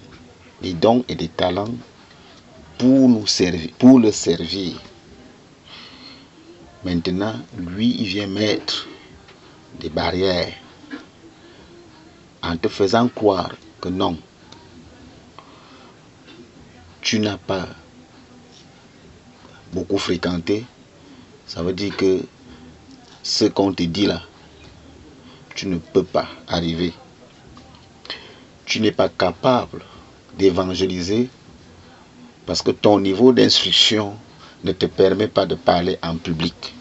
des 0.62 0.74
dons 0.74 1.04
et 1.08 1.16
des 1.16 1.30
talents 1.30 1.74
pour 2.78 3.10
nous 3.10 3.26
servir, 3.26 3.72
pour 3.80 4.00
le 4.00 4.12
servir. 4.12 4.80
Maintenant, 6.84 7.34
lui, 7.58 7.96
il 7.98 8.06
vient 8.06 8.28
mettre 8.28 8.88
des 9.80 9.90
barrières 9.90 10.54
en 12.42 12.58
te 12.58 12.68
faisant 12.68 13.08
croire 13.08 13.56
que 13.82 13.90
non, 13.90 14.18
tu 17.02 17.20
n'as 17.20 17.38
pas 17.38 17.68
beaucoup 19.74 19.98
fréquenté. 19.98 20.66
Ça 21.48 21.64
veut 21.64 21.74
dire 21.74 21.96
que 21.96 22.22
ce 23.24 23.46
qu'on 23.46 23.74
te 23.74 23.84
dit 23.84 24.06
là, 24.06 24.22
tu 25.56 25.68
ne 25.68 25.78
peux 25.78 26.04
pas 26.04 26.28
arriver. 26.48 26.94
Tu 28.66 28.80
n'es 28.80 28.92
pas 28.92 29.10
capable 29.10 29.84
d'évangéliser 30.38 31.30
parce 32.46 32.62
que 32.62 32.72
ton 32.72 33.00
niveau 33.00 33.34
d'instruction 33.34 34.16
ne 34.64 34.72
te 34.72 34.86
permet 34.86 35.28
pas 35.28 35.46
de 35.46 35.56
parler 35.56 35.98
en 36.02 36.18
public. 36.18 36.76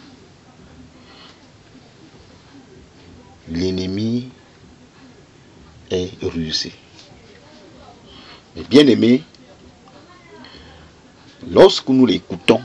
L'ennemi 3.51 4.29
est 5.91 6.11
rusé. 6.21 6.71
Mais 8.55 8.63
bien 8.63 8.87
aimé, 8.87 9.23
lorsque 11.49 11.87
nous 11.89 12.05
l'écoutons 12.05 12.61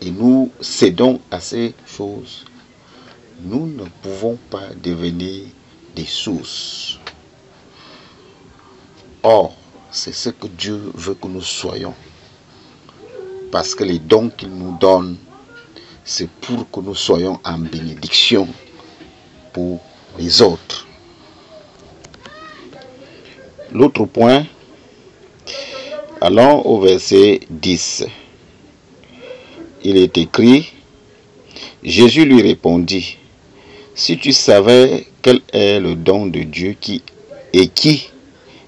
et 0.00 0.10
nous 0.10 0.50
cédons 0.60 1.20
à 1.30 1.40
ces 1.40 1.74
choses, 1.86 2.44
nous 3.42 3.66
ne 3.66 3.84
pouvons 4.02 4.38
pas 4.50 4.68
devenir 4.82 5.44
des 5.94 6.06
sources. 6.06 6.98
Or, 9.22 9.54
c'est 9.90 10.14
ce 10.14 10.30
que 10.30 10.46
Dieu 10.46 10.90
veut 10.94 11.14
que 11.14 11.26
nous 11.26 11.42
soyons. 11.42 11.94
Parce 13.50 13.74
que 13.74 13.84
les 13.84 13.98
dons 13.98 14.30
qu'il 14.30 14.50
nous 14.50 14.76
donne, 14.78 15.16
c'est 16.04 16.30
pour 16.30 16.70
que 16.70 16.80
nous 16.80 16.94
soyons 16.94 17.40
en 17.44 17.58
bénédiction 17.58 18.48
pour 19.52 19.80
les 20.18 20.40
autres. 20.42 20.86
L'autre 23.72 24.04
point, 24.04 24.46
allons 26.20 26.60
au 26.66 26.80
verset 26.80 27.38
10. 27.50 28.04
Il 29.84 29.96
est 29.96 30.18
écrit, 30.18 30.72
Jésus 31.84 32.24
lui 32.24 32.42
répondit, 32.42 33.16
si 33.94 34.18
tu 34.18 34.32
savais 34.32 35.06
quel 35.22 35.40
est 35.52 35.78
le 35.78 35.94
don 35.94 36.26
de 36.26 36.40
Dieu 36.40 36.74
qui 36.80 37.04
et 37.52 37.68
qui 37.68 38.10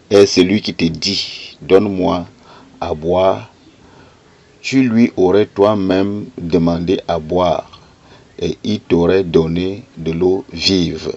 est 0.09 0.27
celui 0.27 0.61
qui 0.61 0.73
te 0.73 0.85
dit, 0.85 1.57
donne-moi 1.61 2.29
à 2.81 2.95
boire, 2.95 3.53
tu 4.61 4.88
lui 4.88 5.12
aurais 5.17 5.47
toi-même 5.47 6.27
demandé 6.38 7.01
à 7.09 7.19
boire 7.19 7.81
et 8.38 8.57
il 8.62 8.79
t'aurait 8.79 9.25
donné 9.25 9.83
de 9.97 10.12
l'eau 10.12 10.45
vive. 10.53 11.12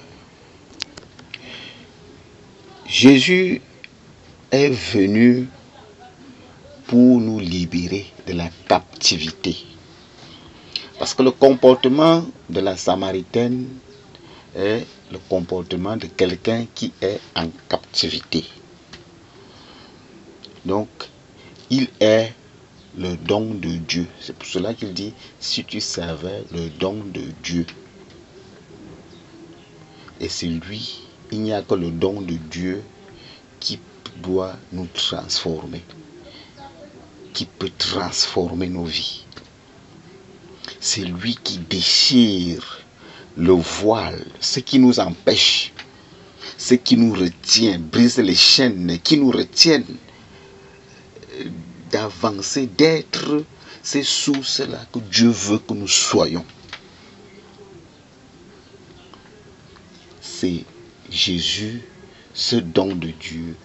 Jésus 2.88 3.62
est 4.52 4.70
venu 4.70 5.48
pour 6.88 7.20
nous 7.20 7.40
libérer 7.40 8.06
de 8.28 8.34
la 8.34 8.50
captivité. 8.68 9.56
Parce 11.00 11.14
que 11.14 11.24
le 11.24 11.32
comportement 11.32 12.26
de 12.50 12.60
la 12.60 12.78
Samaritaine 12.78 13.68
est 14.56 14.86
le 15.12 15.20
comportement 15.30 15.98
de 15.98 16.08
quelqu'un 16.08 16.66
qui 16.74 16.94
est 17.02 17.20
en 17.36 17.50
captivité. 17.70 18.46
Donc, 20.64 20.88
il 21.70 21.88
est 22.00 22.34
le 22.98 23.16
don 23.18 23.54
de 23.54 23.70
Dieu. 23.70 24.08
C'est 24.22 24.36
pour 24.36 24.48
cela 24.48 24.74
qu'il 24.74 24.94
dit, 24.94 25.14
si 25.40 25.64
tu 25.66 25.82
savais 25.82 26.44
le 26.52 26.70
don 26.70 26.96
de 27.14 27.22
Dieu. 27.44 27.66
Et 30.20 30.30
c'est 30.30 30.48
lui, 30.48 31.02
il 31.32 31.42
n'y 31.42 31.54
a 31.54 31.62
que 31.62 31.76
le 31.76 31.92
don 31.92 32.22
de 32.22 32.36
Dieu 32.36 32.84
qui 33.60 33.80
doit 34.18 34.56
nous 34.72 34.88
transformer, 34.88 35.84
qui 37.34 37.46
peut 37.46 37.72
transformer 37.78 38.68
nos 38.68 38.86
vies. 38.86 39.26
C'est 40.80 41.04
lui 41.04 41.36
qui 41.44 41.58
déchire 41.58 42.82
le 43.38 43.54
voile, 43.54 44.26
ce 44.40 44.60
qui 44.60 44.80
nous 44.80 45.00
empêche, 45.00 45.74
ce 46.58 46.76
qui 46.76 46.98
nous 46.98 47.14
retient, 47.14 47.80
brise 47.80 48.18
les 48.18 48.36
chaînes 48.36 48.98
qui 49.04 49.18
nous 49.18 49.32
retiennent 49.32 49.98
d'avancer, 51.92 52.66
d'être 52.68 53.44
ces 53.84 54.04
sources-là 54.04 54.86
que 54.92 55.00
Dieu 55.00 55.30
veut 55.30 55.60
que 55.60 55.74
nous 55.74 55.88
soyons. 55.88 56.46
C'est 60.22 60.64
Jésus, 61.12 61.82
ce 62.34 62.56
don 62.56 62.96
de 62.96 63.12
Dieu 63.12 63.56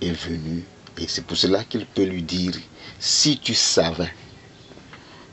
est 0.00 0.12
venu. 0.12 0.64
Et 0.98 1.08
c'est 1.08 1.26
pour 1.26 1.36
cela 1.36 1.64
qu'il 1.64 1.86
peut 1.86 2.04
lui 2.04 2.22
dire, 2.22 2.54
si 2.98 3.38
tu 3.38 3.54
savais, 3.54 4.12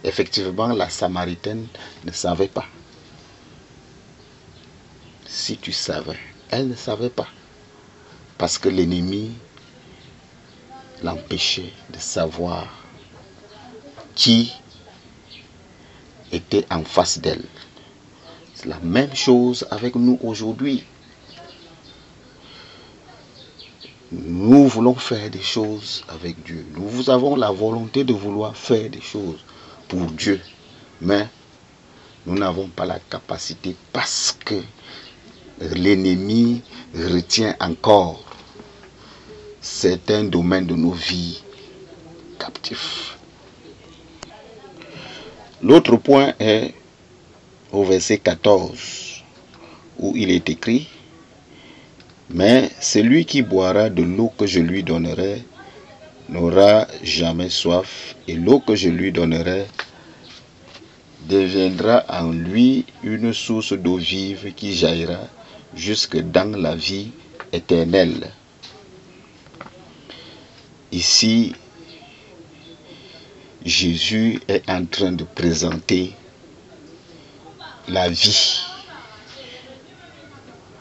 effectivement, 0.03 0.67
la 0.67 0.89
Samaritaine 0.89 1.67
ne 2.03 2.11
savait 2.11 2.47
pas. 2.47 2.65
Si 5.25 5.57
tu 5.57 5.71
savais, 5.71 6.17
elle 6.49 6.67
ne 6.67 6.75
savait 6.75 7.09
pas. 7.09 7.27
Parce 8.37 8.57
que 8.57 8.69
l'ennemi 8.69 9.31
l'empêchait 11.03 11.71
de 11.91 11.99
savoir 11.99 12.67
qui 14.15 14.51
était 16.31 16.65
en 16.71 16.83
face 16.83 17.19
d'elle. 17.19 17.45
C'est 18.53 18.67
la 18.67 18.79
même 18.79 19.15
chose 19.15 19.65
avec 19.71 19.95
nous 19.95 20.19
aujourd'hui. 20.21 20.83
Nous 24.11 24.67
voulons 24.67 24.95
faire 24.95 25.29
des 25.29 25.41
choses 25.41 26.03
avec 26.09 26.43
Dieu. 26.43 26.65
Nous 26.75 27.09
avons 27.09 27.37
la 27.37 27.49
volonté 27.49 28.03
de 28.03 28.13
vouloir 28.13 28.57
faire 28.57 28.89
des 28.89 28.99
choses 28.99 29.39
pour 29.87 30.01
Dieu. 30.11 30.41
Mais 30.99 31.27
nous 32.25 32.37
n'avons 32.37 32.67
pas 32.67 32.85
la 32.85 32.99
capacité 32.99 33.73
parce 33.93 34.37
que 34.43 34.61
l'ennemi 35.61 36.61
retient 36.93 37.55
encore 37.61 38.21
certains 39.61 40.25
domaines 40.25 40.65
de 40.65 40.75
nos 40.75 40.91
vies 40.91 41.41
captifs. 42.37 43.17
L'autre 45.61 45.95
point 45.95 46.33
est 46.39 46.73
au 47.71 47.85
verset 47.85 48.17
14 48.17 49.23
où 49.99 50.13
il 50.17 50.31
est 50.31 50.49
écrit, 50.49 50.89
mais 52.33 52.69
celui 52.79 53.25
qui 53.25 53.41
boira 53.41 53.89
de 53.89 54.03
l'eau 54.03 54.31
que 54.37 54.45
je 54.45 54.59
lui 54.59 54.83
donnerai 54.83 55.43
n'aura 56.29 56.87
jamais 57.03 57.49
soif, 57.49 58.15
et 58.27 58.35
l'eau 58.35 58.59
que 58.59 58.75
je 58.75 58.89
lui 58.89 59.11
donnerai 59.11 59.65
deviendra 61.27 62.05
en 62.09 62.31
lui 62.31 62.85
une 63.03 63.33
source 63.33 63.73
d'eau 63.73 63.97
vive 63.97 64.53
qui 64.53 64.73
jaillira 64.73 65.19
jusque 65.75 66.17
dans 66.17 66.57
la 66.57 66.75
vie 66.75 67.11
éternelle. 67.51 68.31
Ici, 70.91 71.53
Jésus 73.65 74.39
est 74.47 74.69
en 74.69 74.85
train 74.85 75.11
de 75.11 75.23
présenter 75.23 76.13
la 77.87 78.09
vie 78.09 78.61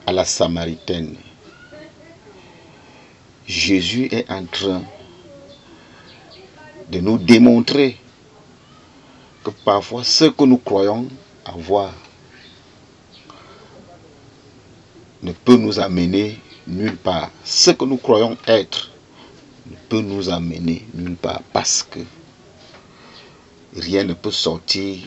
à 0.06 0.12
la 0.12 0.24
Samaritaine. 0.24 1.16
Jésus 3.46 4.08
est 4.12 4.30
en 4.30 4.44
train 4.44 4.82
de 6.90 7.00
nous 7.00 7.18
démontrer 7.18 7.96
que 9.42 9.50
parfois 9.64 10.04
ce 10.04 10.26
que 10.26 10.44
nous 10.44 10.58
croyons 10.58 11.08
avoir 11.44 11.92
ne 15.22 15.32
peut 15.32 15.56
nous 15.56 15.78
amener 15.78 16.38
nulle 16.66 16.96
part. 16.96 17.30
Ce 17.44 17.70
que 17.70 17.84
nous 17.84 17.96
croyons 17.96 18.36
être 18.46 18.90
ne 19.66 19.76
peut 19.88 20.00
nous 20.00 20.28
amener 20.30 20.86
nulle 20.94 21.16
part 21.16 21.42
parce 21.52 21.82
que 21.82 22.00
rien 23.76 24.04
ne 24.04 24.14
peut 24.14 24.30
sortir 24.30 24.98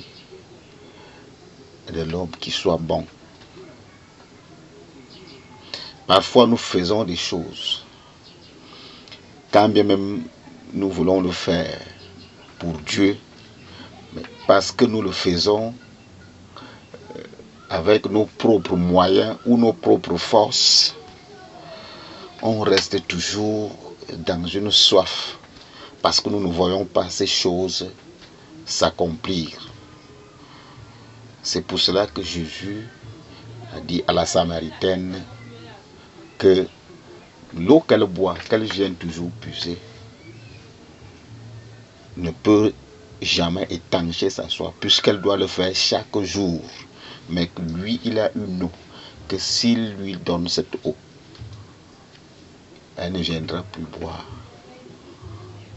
de 1.91 2.01
l'homme 2.01 2.31
qui 2.39 2.51
soit 2.51 2.77
bon. 2.77 3.05
Parfois, 6.07 6.47
nous 6.47 6.57
faisons 6.57 7.03
des 7.03 7.15
choses, 7.15 7.82
quand 9.53 9.69
bien 9.69 9.83
même 9.83 10.23
nous 10.73 10.89
voulons 10.89 11.21
le 11.21 11.31
faire 11.31 11.79
pour 12.57 12.73
Dieu, 12.79 13.15
mais 14.15 14.23
parce 14.47 14.71
que 14.71 14.83
nous 14.83 15.03
le 15.03 15.11
faisons 15.11 15.75
euh, 17.15 17.21
avec 17.69 18.09
nos 18.09 18.25
propres 18.25 18.75
moyens 18.75 19.37
ou 19.45 19.57
nos 19.57 19.73
propres 19.73 20.17
forces, 20.17 20.95
on 22.41 22.61
reste 22.61 23.07
toujours 23.07 23.77
dans 24.25 24.43
une 24.47 24.71
soif 24.71 25.37
parce 26.01 26.19
que 26.19 26.29
nous 26.29 26.41
ne 26.41 26.51
voyons 26.51 26.85
pas 26.85 27.07
ces 27.09 27.27
choses 27.27 27.91
s'accomplir. 28.65 29.69
C'est 31.43 31.61
pour 31.61 31.79
cela 31.79 32.07
que 32.07 32.23
Jésus 32.23 32.87
a 33.75 33.79
dit 33.81 34.03
à 34.07 34.13
la 34.13 34.25
Samaritaine 34.25 35.21
que 36.39 36.65
l'eau 37.57 37.81
qu'elle 37.81 38.05
boit, 38.05 38.35
qu'elle 38.49 38.63
vient 38.63 38.93
toujours 38.93 39.31
puiser, 39.41 39.77
ne 42.17 42.31
peut 42.31 42.73
jamais 43.21 43.67
étancher 43.69 44.29
sa 44.29 44.49
soif, 44.49 44.73
puisqu'elle 44.79 45.21
doit 45.21 45.37
le 45.37 45.47
faire 45.47 45.73
chaque 45.75 46.17
jour. 46.21 46.61
Mais 47.29 47.49
lui, 47.75 47.99
il 48.03 48.19
a 48.19 48.31
une 48.35 48.63
eau, 48.63 48.71
que 49.27 49.37
s'il 49.37 49.93
lui 49.95 50.15
donne 50.15 50.47
cette 50.47 50.75
eau, 50.83 50.95
elle 52.97 53.13
ne 53.13 53.19
viendra 53.19 53.63
plus 53.63 53.85
boire. 53.99 54.25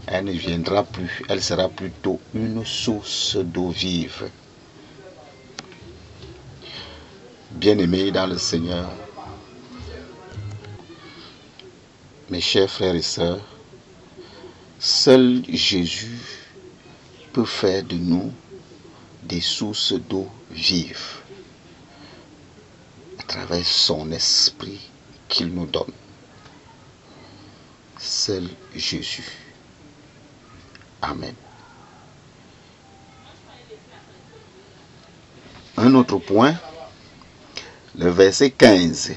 Elle 0.06 0.26
ne 0.26 0.32
viendra 0.32 0.84
plus, 0.84 1.22
elle 1.28 1.42
sera 1.42 1.68
plutôt 1.68 2.20
une 2.34 2.64
source 2.64 3.36
d'eau 3.36 3.70
vive. 3.70 4.28
Bien-aimés 7.52 8.12
dans 8.12 8.26
le 8.26 8.38
Seigneur, 8.38 8.88
mes 12.28 12.40
chers 12.40 12.70
frères 12.70 12.94
et 12.94 13.02
sœurs, 13.02 13.40
seul 14.78 15.44
Jésus 15.48 16.18
peut 17.32 17.44
faire 17.44 17.84
de 17.84 17.96
nous 17.96 18.32
des 19.22 19.40
sources 19.40 19.92
d'eau 19.92 20.28
vive 20.50 21.20
à 23.18 23.22
travers 23.22 23.64
son 23.64 24.10
esprit 24.10 24.80
qu'il 25.28 25.48
nous 25.48 25.66
donne. 25.66 25.92
Seul 27.98 28.48
Jésus. 28.74 29.24
Amen. 31.02 31.34
Un 35.76 35.94
autre 35.94 36.18
point, 36.18 36.54
le 37.96 38.10
verset 38.10 38.50
15, 38.50 39.12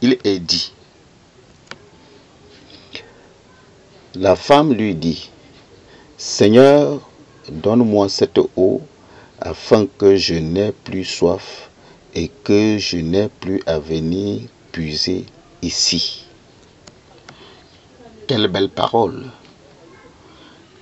il 0.00 0.18
est 0.24 0.38
dit, 0.38 0.72
la 4.14 4.36
femme 4.36 4.74
lui 4.74 4.94
dit, 4.94 5.30
Seigneur, 6.18 7.00
donne-moi 7.50 8.08
cette 8.10 8.38
eau 8.56 8.82
afin 9.40 9.86
que 9.86 10.16
je 10.16 10.34
n'ai 10.34 10.72
plus 10.72 11.04
soif 11.04 11.70
et 12.14 12.28
que 12.28 12.76
je 12.78 12.98
n'ai 12.98 13.28
plus 13.28 13.62
à 13.66 13.78
venir 13.78 14.42
puiser 14.70 15.24
ici. 15.62 16.26
Quelle 18.26 18.48
belle 18.48 18.68
parole. 18.68 19.24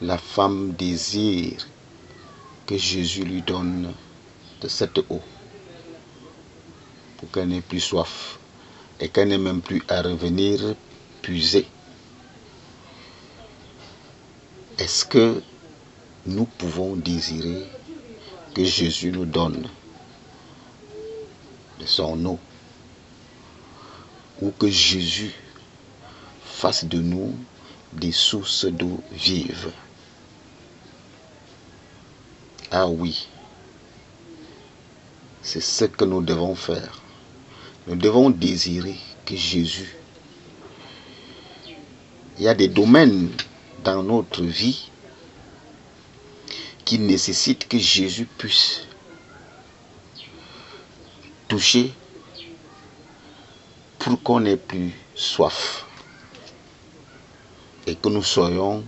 La 0.03 0.19
femme 0.19 0.73
désire 0.73 1.69
que 2.67 2.77
Jésus 2.77 3.23
lui 3.23 3.43
donne 3.43 3.93
cette 4.67 4.99
eau 4.99 5.21
pour 7.17 7.31
qu'elle 7.31 7.49
n'ait 7.49 7.61
plus 7.61 7.81
soif 7.81 8.39
et 8.99 9.09
qu'elle 9.09 9.29
n'ait 9.29 9.39
même 9.39 9.61
plus 9.61 9.83
à 9.89 10.03
revenir 10.03 10.75
puiser. 11.23 11.67
Est-ce 14.81 15.05
que 15.05 15.43
nous 16.25 16.47
pouvons 16.47 16.97
désirer 16.97 17.67
que 18.55 18.65
Jésus 18.65 19.13
nous 19.13 19.27
donne 19.27 19.69
de 21.79 21.85
son 21.85 22.25
eau 22.25 22.39
ou 24.41 24.51
que 24.53 24.71
Jésus 24.71 25.35
fasse 26.47 26.87
de 26.87 26.99
nous 26.99 27.35
des 27.93 28.11
sources 28.11 28.65
d'eau 28.65 29.03
vive? 29.13 29.71
Ah 32.71 32.89
oui, 32.89 33.29
c'est 35.43 35.61
ce 35.61 35.85
que 35.85 36.07
nous 36.07 36.23
devons 36.23 36.55
faire. 36.55 37.03
Nous 37.87 37.97
devons 37.97 38.31
désirer 38.31 38.97
que 39.27 39.37
Jésus, 39.37 39.95
il 42.39 42.45
y 42.45 42.49
a 42.49 42.55
des 42.55 42.69
domaines 42.69 43.29
dans 43.85 44.03
notre 44.03 44.43
vie 44.43 44.91
qui 46.85 46.99
nécessitent 46.99 47.69
que 47.69 47.79
Jésus 47.79 48.27
puisse 48.27 48.83
toucher 51.49 51.93
pour 53.99 54.23
qu'on 54.23 54.41
n'ait 54.41 54.57
plus 54.57 54.93
soif 55.15 55.85
et 57.87 57.95
que 57.95 58.09
nous 58.09 58.23
soyons 58.23 58.85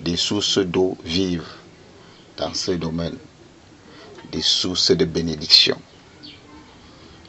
des 0.00 0.16
sources 0.16 0.58
d'eau 0.58 0.96
vive 1.04 1.44
dans 2.36 2.52
ce 2.54 2.72
domaine, 2.72 3.16
des 4.30 4.42
sources 4.42 4.90
de 4.90 5.04
bénédiction. 5.04 5.80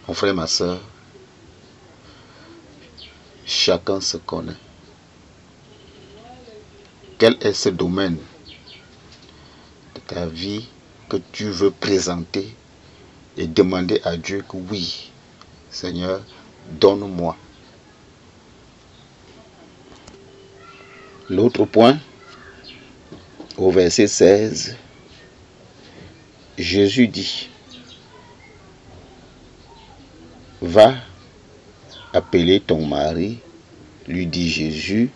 Mon 0.07 0.13
frère, 0.13 0.33
ma 0.33 0.47
soeur, 0.47 0.79
chacun 3.45 4.01
se 4.01 4.17
connaît. 4.17 4.64
Quel 7.17 7.37
est 7.39 7.53
ce 7.53 7.69
domaine 7.69 8.17
de 9.95 9.99
ta 10.05 10.25
vie 10.25 10.67
que 11.07 11.15
tu 11.31 11.45
veux 11.45 11.71
présenter 11.71 12.53
et 13.37 13.47
demander 13.47 14.01
à 14.03 14.17
Dieu 14.17 14.43
que 14.47 14.57
oui, 14.57 15.11
Seigneur, 15.69 16.21
donne-moi. 16.71 17.37
L'autre 21.29 21.63
point, 21.63 21.99
au 23.57 23.71
verset 23.71 24.07
16, 24.07 24.75
Jésus 26.57 27.07
dit, 27.07 27.49
va 30.61 30.95
appeler 32.11 32.59
ton 32.59 32.85
mari, 32.85 33.39
lui 34.07 34.27
dit 34.27 34.49
Jésus, 34.49 35.11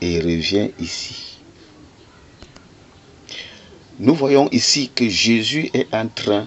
et 0.00 0.20
reviens 0.20 0.70
ici. 0.78 1.38
Nous 3.98 4.14
voyons 4.14 4.48
ici 4.50 4.90
que 4.94 5.08
Jésus 5.08 5.70
est 5.72 5.92
en 5.94 6.08
train 6.08 6.46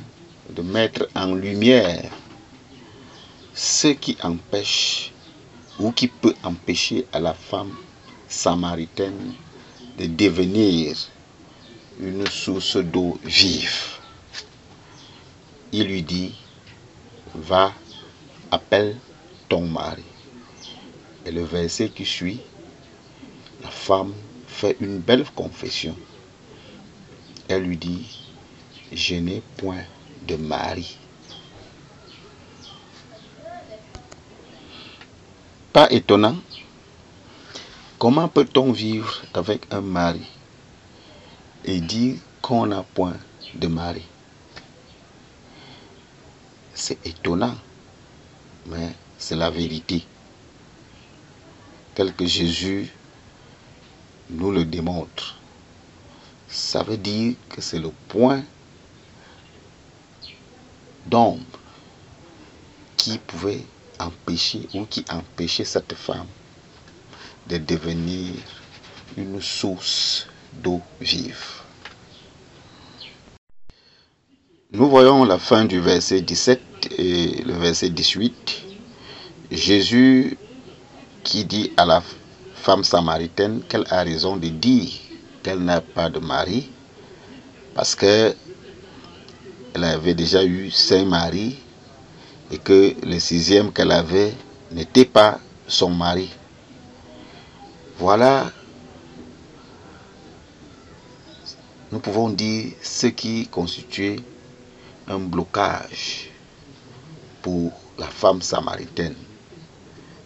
de 0.49 0.61
mettre 0.61 1.07
en 1.15 1.33
lumière 1.33 2.11
ce 3.53 3.87
qui 3.87 4.17
empêche 4.21 5.11
ou 5.79 5.91
qui 5.91 6.07
peut 6.07 6.35
empêcher 6.43 7.05
à 7.13 7.19
la 7.19 7.33
femme 7.33 7.73
samaritaine 8.27 9.33
de 9.97 10.05
devenir 10.07 10.95
une 11.99 12.27
source 12.27 12.77
d'eau 12.77 13.17
vive. 13.23 13.97
Il 15.71 15.87
lui 15.87 16.03
dit, 16.03 16.33
va, 17.33 17.73
appelle 18.51 18.97
ton 19.49 19.61
mari. 19.61 20.03
Et 21.25 21.31
le 21.31 21.43
verset 21.43 21.89
qui 21.89 22.05
suit, 22.05 22.39
la 23.67 23.71
femme 23.71 24.13
fait 24.47 24.77
une 24.79 24.99
belle 24.99 25.25
confession. 25.35 25.93
Elle 27.49 27.63
lui 27.63 27.75
dit, 27.75 28.07
je 28.93 29.15
n'ai 29.15 29.43
point 29.57 29.83
de 30.25 30.37
mari. 30.37 30.97
Pas 35.73 35.91
étonnant, 35.91 36.37
comment 37.99 38.29
peut-on 38.29 38.71
vivre 38.71 39.21
avec 39.33 39.65
un 39.69 39.81
mari 39.81 40.25
et 41.65 41.81
dire 41.81 42.15
qu'on 42.41 42.67
n'a 42.67 42.83
point 42.83 43.17
de 43.53 43.67
mari? 43.67 44.03
C'est 46.73 47.05
étonnant, 47.05 47.55
mais 48.67 48.93
c'est 49.17 49.35
la 49.35 49.49
vérité. 49.49 50.05
Tel 51.95 52.13
que 52.13 52.25
Jésus 52.25 52.89
nous 54.29 54.51
le 54.51 54.65
démontre. 54.65 55.39
Ça 56.47 56.83
veut 56.83 56.97
dire 56.97 57.35
que 57.49 57.61
c'est 57.61 57.79
le 57.79 57.91
point 58.07 58.43
d'ombre 61.05 61.43
qui 62.97 63.17
pouvait 63.17 63.63
empêcher 63.99 64.67
ou 64.73 64.85
qui 64.85 65.05
empêchait 65.09 65.65
cette 65.65 65.93
femme 65.93 66.27
de 67.47 67.57
devenir 67.57 68.33
une 69.17 69.41
source 69.41 70.27
d'eau 70.53 70.81
vive. 70.99 71.57
nous 74.77 74.89
voyons 74.89 75.23
la 75.23 75.39
fin 75.39 75.65
du 75.65 75.79
verset 75.79 76.21
17 76.21 76.61
et 76.97 77.41
le 77.43 77.53
verset 77.53 77.89
18. 77.89 78.63
Jésus 79.49 80.37
qui 81.23 81.45
dit 81.45 81.71
à 81.77 81.85
la 81.85 82.03
femme 82.67 82.83
samaritaine 82.83 83.61
qu'elle 83.69 83.85
a 83.89 84.03
raison 84.03 84.35
de 84.35 84.49
dire 84.49 84.91
qu'elle 85.41 85.59
n'a 85.59 85.79
pas 85.79 86.09
de 86.09 86.19
mari 86.19 86.69
parce 87.73 87.95
que 87.95 88.35
elle 89.73 89.83
avait 89.85 90.13
déjà 90.13 90.43
eu 90.43 90.69
cinq 90.69 91.05
maris 91.05 91.55
et 92.51 92.57
que 92.57 92.93
le 93.05 93.19
sixième 93.19 93.71
qu'elle 93.71 93.93
avait 93.93 94.33
n'était 94.73 95.05
pas 95.05 95.39
son 95.65 95.91
mari. 95.91 96.29
Voilà, 97.99 98.51
nous 101.93 101.99
pouvons 101.99 102.27
dire 102.31 102.73
ce 102.83 103.07
qui 103.07 103.47
constituait 103.47 104.19
un 105.07 105.19
blocage 105.19 106.31
pour 107.41 107.71
la 107.97 108.07
femme 108.07 108.41
samaritaine. 108.41 109.15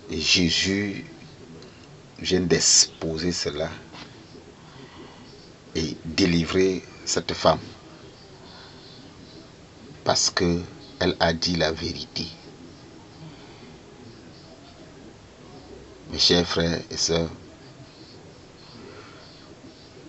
Et 0.09 0.19
Jésus 0.19 1.05
vient 2.21 2.41
d'exposer 2.41 3.31
cela 3.31 3.69
et 5.75 5.97
délivrer 6.05 6.83
cette 7.05 7.33
femme 7.33 7.59
parce 10.03 10.29
qu'elle 10.29 11.15
a 11.19 11.33
dit 11.33 11.55
la 11.55 11.71
vérité. 11.71 12.27
Mes 16.11 16.19
chers 16.19 16.45
frères 16.45 16.81
et 16.91 16.97
sœurs, 16.97 17.29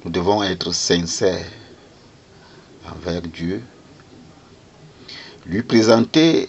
nous 0.04 0.10
devons 0.10 0.42
être 0.42 0.72
sincères 0.72 1.46
envers 2.90 3.22
Dieu, 3.22 3.62
lui 5.46 5.62
présenter 5.62 6.48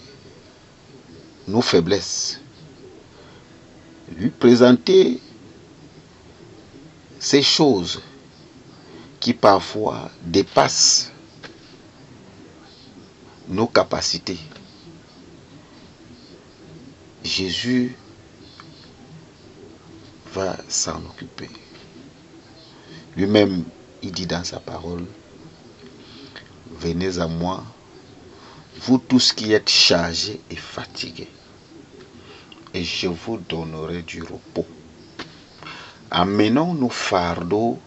nos 1.46 1.62
faiblesses, 1.62 2.40
lui 4.16 4.30
présenter 4.30 5.20
ces 7.24 7.40
choses 7.40 8.02
qui 9.18 9.32
parfois 9.32 10.10
dépassent 10.20 11.10
nos 13.48 13.66
capacités. 13.66 14.36
Jésus 17.22 17.96
va 20.34 20.58
s'en 20.68 21.02
occuper. 21.06 21.48
Lui-même, 23.16 23.64
il 24.02 24.12
dit 24.12 24.26
dans 24.26 24.44
sa 24.44 24.60
parole, 24.60 25.06
venez 26.72 27.18
à 27.20 27.26
moi, 27.26 27.64
vous 28.82 28.98
tous 28.98 29.32
qui 29.32 29.54
êtes 29.54 29.70
chargés 29.70 30.42
et 30.50 30.56
fatigués, 30.56 31.30
et 32.74 32.84
je 32.84 33.08
vous 33.08 33.38
donnerai 33.38 34.02
du 34.02 34.22
repos. 34.22 34.66
Amenons 36.16 36.74
nos 36.74 36.90
fardeaux 36.90 37.80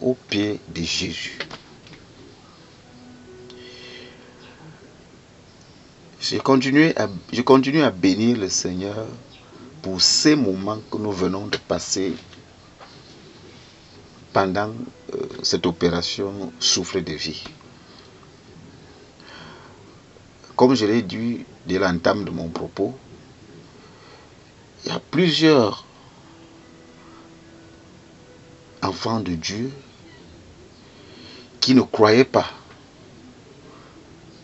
au 0.00 0.14
pied 0.14 0.58
de 0.74 0.80
Jésus. 0.82 1.38
Je 6.18 6.38
continue, 6.38 6.94
à, 6.96 7.08
je 7.30 7.42
continue 7.42 7.82
à 7.82 7.90
bénir 7.90 8.38
le 8.38 8.48
Seigneur 8.48 9.06
pour 9.82 10.00
ces 10.00 10.34
moments 10.34 10.78
que 10.90 10.96
nous 10.96 11.12
venons 11.12 11.46
de 11.46 11.58
passer 11.58 12.14
pendant 14.32 14.72
euh, 15.14 15.26
cette 15.42 15.66
opération 15.66 16.50
souffle 16.58 17.04
de 17.04 17.12
vie. 17.12 17.44
Comme 20.56 20.74
je 20.74 20.86
l'ai 20.86 21.02
dit 21.02 21.44
dès 21.66 21.78
l'entame 21.78 22.24
de 22.24 22.30
mon 22.30 22.48
propos, 22.48 22.96
il 24.86 24.90
y 24.90 24.94
a 24.94 25.00
plusieurs 25.10 25.84
enfants 28.88 29.20
de 29.20 29.34
Dieu 29.34 29.70
qui 31.60 31.74
ne 31.74 31.82
croyaient 31.82 32.24
pas 32.24 32.50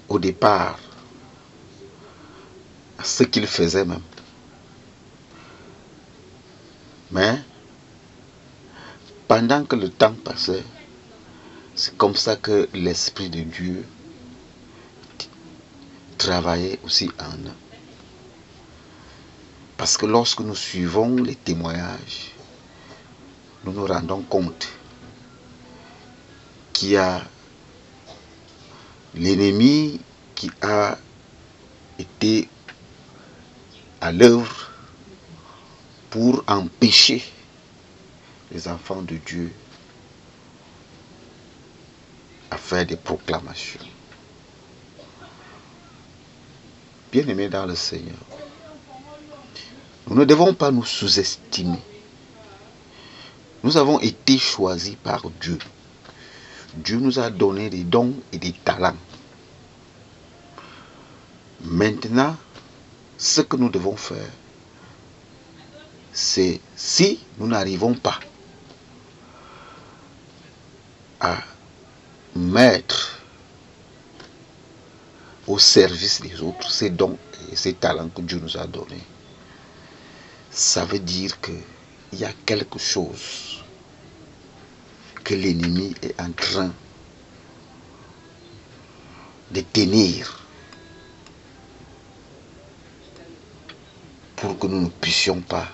au 0.08 0.18
départ 0.18 0.78
à 2.98 3.04
ce 3.04 3.24
qu'ils 3.24 3.46
faisaient 3.46 3.86
même. 3.86 4.02
Mais 7.10 7.40
pendant 9.28 9.64
que 9.64 9.76
le 9.76 9.88
temps 9.88 10.14
passait, 10.24 10.64
c'est 11.74 11.96
comme 11.96 12.14
ça 12.14 12.36
que 12.36 12.68
l'Esprit 12.74 13.30
de 13.30 13.40
Dieu 13.40 13.86
travaillait 16.18 16.78
aussi 16.84 17.10
en 17.18 17.36
eux. 17.48 17.58
Parce 19.78 19.96
que 19.96 20.06
lorsque 20.06 20.40
nous 20.40 20.54
suivons 20.54 21.16
les 21.16 21.34
témoignages, 21.34 22.33
nous 23.64 23.72
nous 23.72 23.86
rendons 23.86 24.22
compte 24.22 24.68
qu'il 26.72 26.90
y 26.90 26.96
a 26.96 27.22
l'ennemi 29.14 30.00
qui 30.34 30.50
a 30.60 30.98
été 31.98 32.48
à 34.00 34.12
l'œuvre 34.12 34.70
pour 36.10 36.44
empêcher 36.46 37.24
les 38.52 38.68
enfants 38.68 39.02
de 39.02 39.16
Dieu 39.16 39.52
à 42.50 42.56
faire 42.56 42.84
des 42.86 42.96
proclamations. 42.96 43.80
Bien-aimés 47.10 47.48
dans 47.48 47.66
le 47.66 47.74
Seigneur, 47.74 48.14
nous 50.08 50.16
ne 50.16 50.24
devons 50.24 50.52
pas 50.52 50.70
nous 50.70 50.84
sous-estimer. 50.84 51.78
Nous 53.64 53.78
avons 53.78 53.98
été 53.98 54.36
choisis 54.36 54.94
par 54.94 55.22
Dieu. 55.40 55.58
Dieu 56.74 56.98
nous 56.98 57.18
a 57.18 57.30
donné 57.30 57.70
des 57.70 57.82
dons 57.82 58.12
et 58.30 58.36
des 58.36 58.52
talents. 58.52 58.96
Maintenant, 61.62 62.36
ce 63.16 63.40
que 63.40 63.56
nous 63.56 63.70
devons 63.70 63.96
faire, 63.96 64.28
c'est 66.12 66.60
si 66.76 67.20
nous 67.38 67.46
n'arrivons 67.46 67.94
pas 67.94 68.20
à 71.20 71.38
mettre 72.36 73.18
au 75.46 75.58
service 75.58 76.20
des 76.20 76.42
autres 76.42 76.70
ces 76.70 76.90
dons 76.90 77.16
et 77.50 77.56
ces 77.56 77.72
talents 77.72 78.10
que 78.10 78.20
Dieu 78.20 78.38
nous 78.40 78.58
a 78.58 78.66
donnés, 78.66 79.02
ça 80.50 80.84
veut 80.84 80.98
dire 80.98 81.40
qu'il 81.40 81.62
y 82.12 82.24
a 82.26 82.32
quelque 82.44 82.78
chose 82.78 83.53
que 85.24 85.34
l'ennemi 85.34 85.94
est 86.02 86.20
en 86.20 86.30
train 86.32 86.70
de 89.50 89.60
tenir 89.60 90.44
pour 94.36 94.58
que 94.58 94.66
nous 94.66 94.82
ne 94.82 94.88
puissions 94.88 95.40
pas 95.40 95.66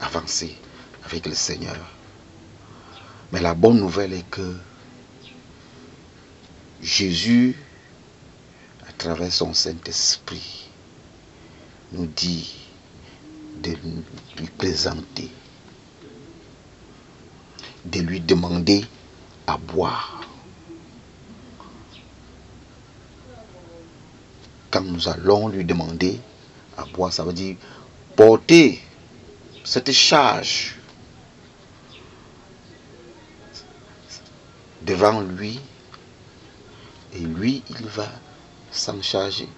avancer 0.00 0.56
avec 1.04 1.26
le 1.26 1.34
Seigneur. 1.34 1.78
Mais 3.32 3.40
la 3.40 3.54
bonne 3.54 3.78
nouvelle 3.78 4.12
est 4.12 4.28
que 4.28 4.56
Jésus, 6.82 7.54
à 8.88 8.92
travers 8.92 9.32
son 9.32 9.54
Saint-Esprit, 9.54 10.68
nous 11.92 12.06
dit 12.06 12.52
de 13.62 13.72
lui 14.38 14.46
présenter, 14.58 15.30
de 17.84 18.00
lui 18.00 18.20
demander 18.20 18.84
à 19.46 19.56
boire. 19.56 20.20
Quand 24.70 24.82
nous 24.82 25.08
allons 25.08 25.48
lui 25.48 25.64
demander 25.64 26.20
à 26.76 26.84
boire, 26.84 27.12
ça 27.12 27.24
veut 27.24 27.32
dire 27.32 27.56
porter 28.16 28.80
cette 29.64 29.92
charge 29.92 30.76
devant 34.82 35.20
lui 35.20 35.58
et 37.14 37.18
lui, 37.18 37.62
il 37.70 37.86
va 37.86 38.08
s'en 38.70 39.00
charger. 39.02 39.48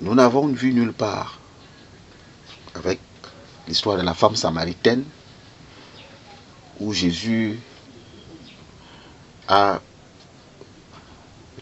Nous 0.00 0.14
n'avons 0.14 0.46
vu 0.48 0.72
nulle 0.72 0.92
part 0.92 1.38
l'histoire 3.68 3.96
de 3.96 4.02
la 4.02 4.14
femme 4.14 4.36
samaritaine 4.36 5.04
où 6.80 6.92
Jésus 6.92 7.58
a 9.48 9.80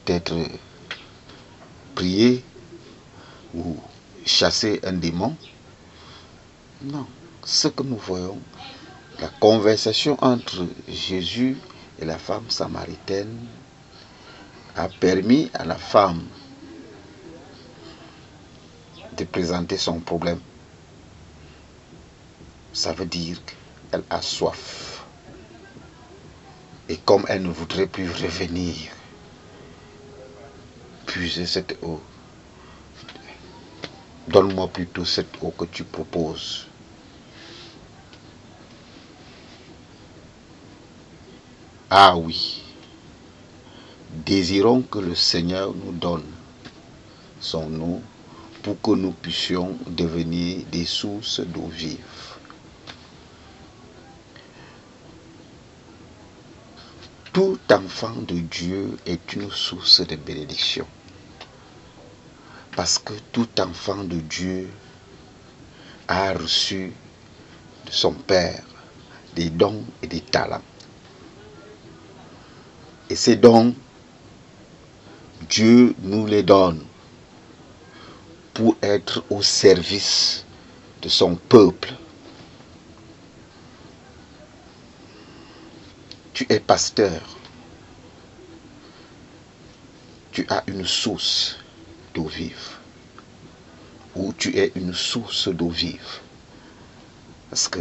peut-être 0.05 0.35
prié 1.95 2.45
ou 3.55 3.77
chassé 4.27 4.81
un 4.85 4.95
démon. 4.95 5.37
Non, 6.83 7.07
ce 7.45 7.69
que 7.69 7.83
nous 7.83 7.97
voyons, 7.97 8.39
la 9.21 9.29
conversation 9.29 10.17
entre 10.23 10.67
Jésus 10.89 11.57
et 12.01 12.05
la 12.05 12.19
femme 12.19 12.51
samaritaine 12.51 13.39
a 14.77 14.89
permis 14.89 15.51
à 15.55 15.65
la 15.65 15.77
femme 15.77 16.25
de 19.17 19.25
présenter 19.25 19.77
son 19.79 20.01
problème. 20.01 20.41
Ça 22.75 22.93
veut 22.93 23.07
dire 23.07 23.39
qu'elle 23.91 24.03
a 24.11 24.21
soif. 24.21 25.05
Et 26.89 26.97
comme 26.97 27.25
elle 27.29 27.43
ne 27.43 27.49
voudrait 27.49 27.87
plus 27.87 28.11
revenir, 28.11 28.75
puiser 31.07 31.47
cette 31.47 31.79
eau, 31.83 32.03
donne-moi 34.27 34.67
plutôt 34.69 35.05
cette 35.05 35.41
eau 35.41 35.53
que 35.57 35.67
tu 35.67 35.85
proposes. 35.85 36.67
Ah 41.91 42.17
oui, 42.17 42.61
désirons 44.27 44.83
que 44.83 44.99
le 44.99 45.15
Seigneur 45.15 45.73
nous 45.73 45.93
donne 45.93 46.27
son 47.41 47.69
nom 47.69 48.03
pour 48.65 48.81
que 48.81 48.91
nous 48.91 49.13
puissions 49.13 49.79
devenir 49.87 50.65
des 50.73 50.87
sources 50.87 51.39
d'eau 51.39 51.69
vive. 51.69 52.14
Tout 57.35 57.59
enfant 57.73 58.15
de 58.29 58.39
Dieu 58.39 58.97
est 59.07 59.33
une 59.33 59.51
source 59.51 60.07
de 60.07 60.15
bénédiction. 60.15 60.87
Parce 62.77 63.01
que 63.01 63.13
tout 63.33 63.49
enfant 63.61 64.05
de 64.05 64.21
Dieu 64.21 64.71
a 66.07 66.33
reçu 66.33 66.93
de 67.87 67.91
son 67.91 68.13
Père 68.13 68.63
des 69.35 69.51
dons 69.51 69.83
et 70.01 70.07
des 70.07 70.21
talents. 70.21 70.63
Et 73.11 73.17
ces 73.17 73.35
dons, 73.35 73.75
Dieu 75.51 75.97
nous 76.03 76.27
les 76.27 76.45
donne 76.45 76.85
pour 78.53 78.77
être 78.81 79.25
au 79.29 79.43
service 79.43 80.45
de 81.03 81.09
son 81.09 81.35
peuple. 81.35 81.95
Tu 86.47 86.53
es 86.53 86.61
pasteur. 86.61 87.23
Tu 90.31 90.45
as 90.51 90.63
une 90.67 90.85
source 90.85 91.57
d'eau 92.13 92.27
vive. 92.27 92.77
Ou 94.15 94.35
tu 94.35 94.55
es 94.59 94.71
une 94.75 94.93
source 94.93 95.49
d'eau 95.49 95.71
vive. 95.71 96.21
Parce 97.49 97.69
que 97.69 97.81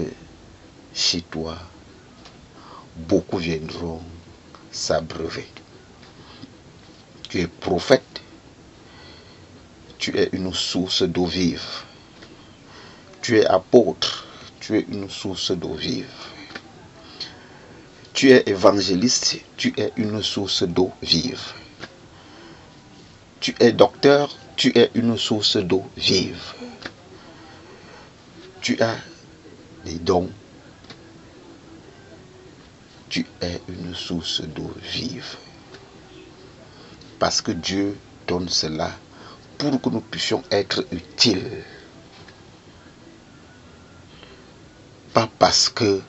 chez 0.93 1.23
toi, 1.23 1.57
beaucoup 2.95 3.37
viendront 3.37 4.01
s'abreuver. 4.71 5.47
Tu 7.29 7.41
es 7.41 7.47
prophète 7.47 8.21
tu 9.97 10.17
es 10.17 10.29
une 10.31 10.53
source 10.53 11.03
d'eau 11.03 11.25
vive. 11.25 11.83
Tu 13.21 13.39
es 13.39 13.45
apôtre, 13.45 14.25
tu 14.61 14.77
es 14.77 14.85
une 14.89 15.09
source 15.09 15.51
d'eau 15.51 15.73
vive. 15.73 16.32
Tu 18.23 18.31
es 18.31 18.43
évangéliste, 18.47 19.41
tu 19.57 19.73
es 19.75 19.91
une 19.97 20.23
source 20.23 20.63
d'eau 20.63 20.93
vive. 21.01 21.41
Tu 23.41 23.53
es 23.59 23.73
docteur, 23.73 24.33
tu 24.55 24.71
es 24.77 24.91
une 24.95 25.17
source 25.17 25.57
d'eau 25.57 25.83
vive. 25.97 26.53
Tu 28.61 28.81
as 28.81 28.95
des 29.83 29.95
dons. 29.95 30.29
Tu 33.09 33.25
es 33.41 33.61
une 33.67 33.93
source 33.93 34.39
d'eau 34.39 34.73
vive. 34.81 35.35
Parce 37.19 37.41
que 37.41 37.51
Dieu 37.51 37.97
donne 38.25 38.47
cela 38.47 38.91
pour 39.57 39.81
que 39.81 39.89
nous 39.89 39.99
puissions 39.99 40.43
être 40.49 40.85
utiles. 40.93 41.61
Pas 45.13 45.29
parce 45.39 45.67
que 45.67 46.01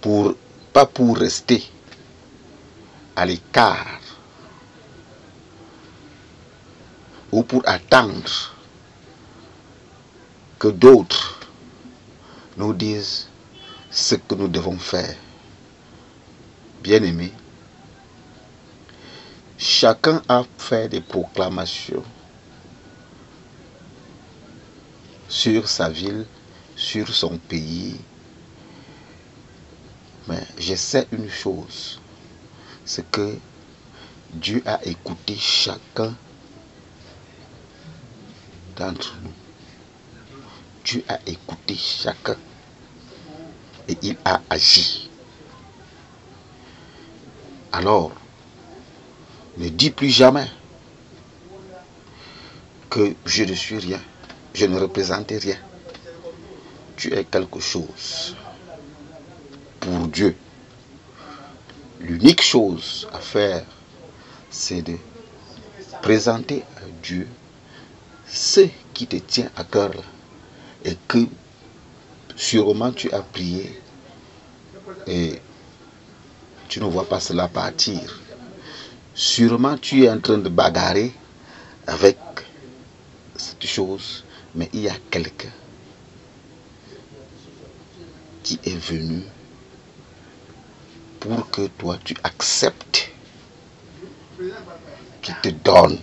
pour, 0.00 0.34
pas 0.72 0.86
pour 0.86 1.16
rester 1.16 1.62
à 3.16 3.24
l'écart 3.24 4.00
ou 7.32 7.42
pour 7.42 7.62
attendre 7.66 8.54
que 10.58 10.68
d'autres 10.68 11.40
nous 12.56 12.74
disent 12.74 13.28
ce 13.90 14.14
que 14.16 14.34
nous 14.34 14.48
devons 14.48 14.78
faire. 14.78 15.16
Bien 16.82 17.02
aimé, 17.02 17.32
Chacun 19.62 20.22
a 20.26 20.42
fait 20.56 20.88
des 20.88 21.02
proclamations 21.02 22.02
sur 25.28 25.68
sa 25.68 25.90
ville, 25.90 26.24
sur 26.76 27.06
son 27.14 27.36
pays. 27.36 28.00
Mais 30.28 30.42
je 30.58 30.74
sais 30.74 31.06
une 31.12 31.30
chose, 31.30 32.00
c'est 32.84 33.08
que 33.10 33.36
Dieu 34.34 34.62
a 34.66 34.84
écouté 34.84 35.34
chacun 35.36 36.14
d'entre 38.76 39.14
nous. 39.22 39.32
Dieu 40.84 41.04
a 41.08 41.18
écouté 41.26 41.74
chacun 41.74 42.36
et 43.88 43.96
il 44.02 44.16
a 44.24 44.40
agi. 44.50 45.10
Alors, 47.72 48.12
ne 49.56 49.68
dis 49.68 49.90
plus 49.90 50.10
jamais 50.10 50.48
que 52.88 53.14
je 53.24 53.44
ne 53.44 53.54
suis 53.54 53.78
rien, 53.78 54.00
je 54.54 54.66
ne 54.66 54.78
représente 54.78 55.30
rien. 55.30 55.58
Tu 56.96 57.14
es 57.14 57.24
quelque 57.24 57.60
chose 57.60 58.34
Dieu. 60.10 60.36
L'unique 62.00 62.42
chose 62.42 63.06
à 63.12 63.20
faire, 63.20 63.64
c'est 64.50 64.82
de 64.82 64.96
présenter 66.02 66.64
à 66.76 66.80
Dieu 67.02 67.28
ce 68.26 68.62
qui 68.94 69.06
te 69.06 69.16
tient 69.16 69.50
à 69.56 69.64
cœur 69.64 69.92
et 70.84 70.96
que 71.06 71.18
sûrement 72.36 72.92
tu 72.92 73.10
as 73.12 73.20
prié 73.20 73.78
et 75.06 75.40
tu 76.68 76.80
ne 76.80 76.86
vois 76.86 77.08
pas 77.08 77.20
cela 77.20 77.48
partir. 77.48 78.20
Sûrement 79.14 79.76
tu 79.76 80.04
es 80.04 80.10
en 80.10 80.20
train 80.20 80.38
de 80.38 80.48
bagarrer 80.48 81.12
avec 81.86 82.16
cette 83.36 83.66
chose, 83.66 84.24
mais 84.54 84.68
il 84.72 84.80
y 84.80 84.88
a 84.88 84.96
quelqu'un 85.10 85.52
qui 88.42 88.58
est 88.64 88.76
venu 88.76 89.22
pour 91.20 91.50
que 91.50 91.66
toi 91.66 91.98
tu 92.02 92.16
acceptes, 92.24 93.10
qui 95.22 95.32
te 95.42 95.50
donne 95.50 95.98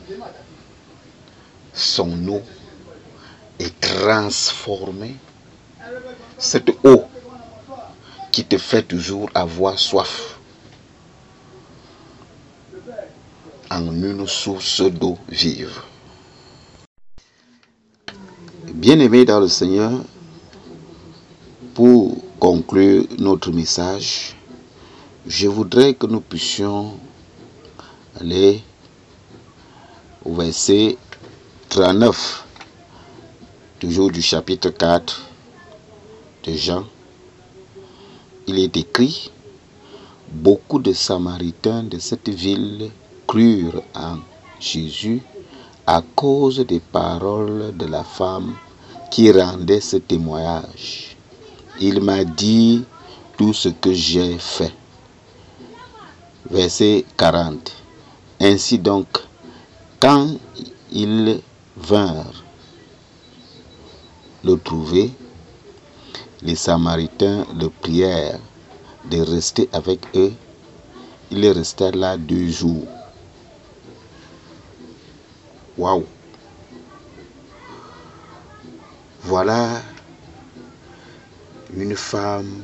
son 1.74 2.28
eau 2.28 2.42
et 3.60 3.70
transformer 3.82 5.16
cette 6.38 6.70
eau 6.84 7.06
qui 8.32 8.46
te 8.46 8.58
fait 8.58 8.84
toujours 8.84 9.30
avoir 9.34 9.78
soif. 9.78 10.38
en 13.70 13.92
une 13.92 14.26
source 14.28 14.82
d'eau 14.82 15.18
vive. 15.28 15.82
Bien-aimés 18.74 19.26
dans 19.26 19.40
le 19.40 19.48
Seigneur, 19.48 19.92
pour 21.74 22.18
conclure 22.40 23.06
notre 23.20 23.52
message, 23.52 24.37
je 25.28 25.48
voudrais 25.50 25.94
que 25.94 26.08
nous 26.08 26.22
puissions 26.22 26.94
aller 28.18 28.64
au 30.24 30.34
verset 30.34 30.98
39, 31.68 32.46
toujours 33.78 34.10
du 34.10 34.22
chapitre 34.22 34.70
4 34.70 35.22
de 36.46 36.54
Jean. 36.54 36.86
Il 38.48 38.58
est 38.58 38.78
écrit, 38.78 39.30
beaucoup 40.32 40.80
de 40.80 40.94
Samaritains 40.94 41.84
de 41.84 42.00
cette 42.00 42.30
ville 42.30 42.90
crurent 43.28 43.84
en 43.94 44.20
Jésus 44.62 45.22
à 45.86 46.02
cause 46.16 46.60
des 46.66 46.80
paroles 46.80 47.76
de 47.76 47.86
la 47.86 48.06
femme 48.06 48.56
qui 49.12 49.30
rendait 49.30 49.82
ce 49.82 49.98
témoignage. 49.98 51.18
Il 51.82 52.00
m'a 52.00 52.24
dit 52.24 52.86
tout 53.38 53.54
ce 53.54 53.68
que 53.68 53.92
j'ai 53.92 54.38
fait. 54.38 54.74
Verset 56.50 57.04
40. 57.18 57.76
Ainsi 58.40 58.80
donc, 58.80 59.08
quand 60.00 60.38
ils 60.92 61.42
vinrent 61.76 62.44
le 64.46 64.56
trouver, 64.58 65.12
les 66.42 66.56
Samaritains 66.56 67.46
le 67.60 67.70
prièrent 67.70 68.40
de 69.12 69.20
rester 69.20 69.68
avec 69.74 70.00
eux. 70.16 70.32
Il 71.32 71.44
est 71.44 71.52
resté 71.52 71.92
là 71.92 72.16
deux 72.16 72.48
jours. 72.48 72.88
Waouh! 75.78 76.06
Voilà 79.24 79.82
une 81.76 81.96
femme 81.98 82.64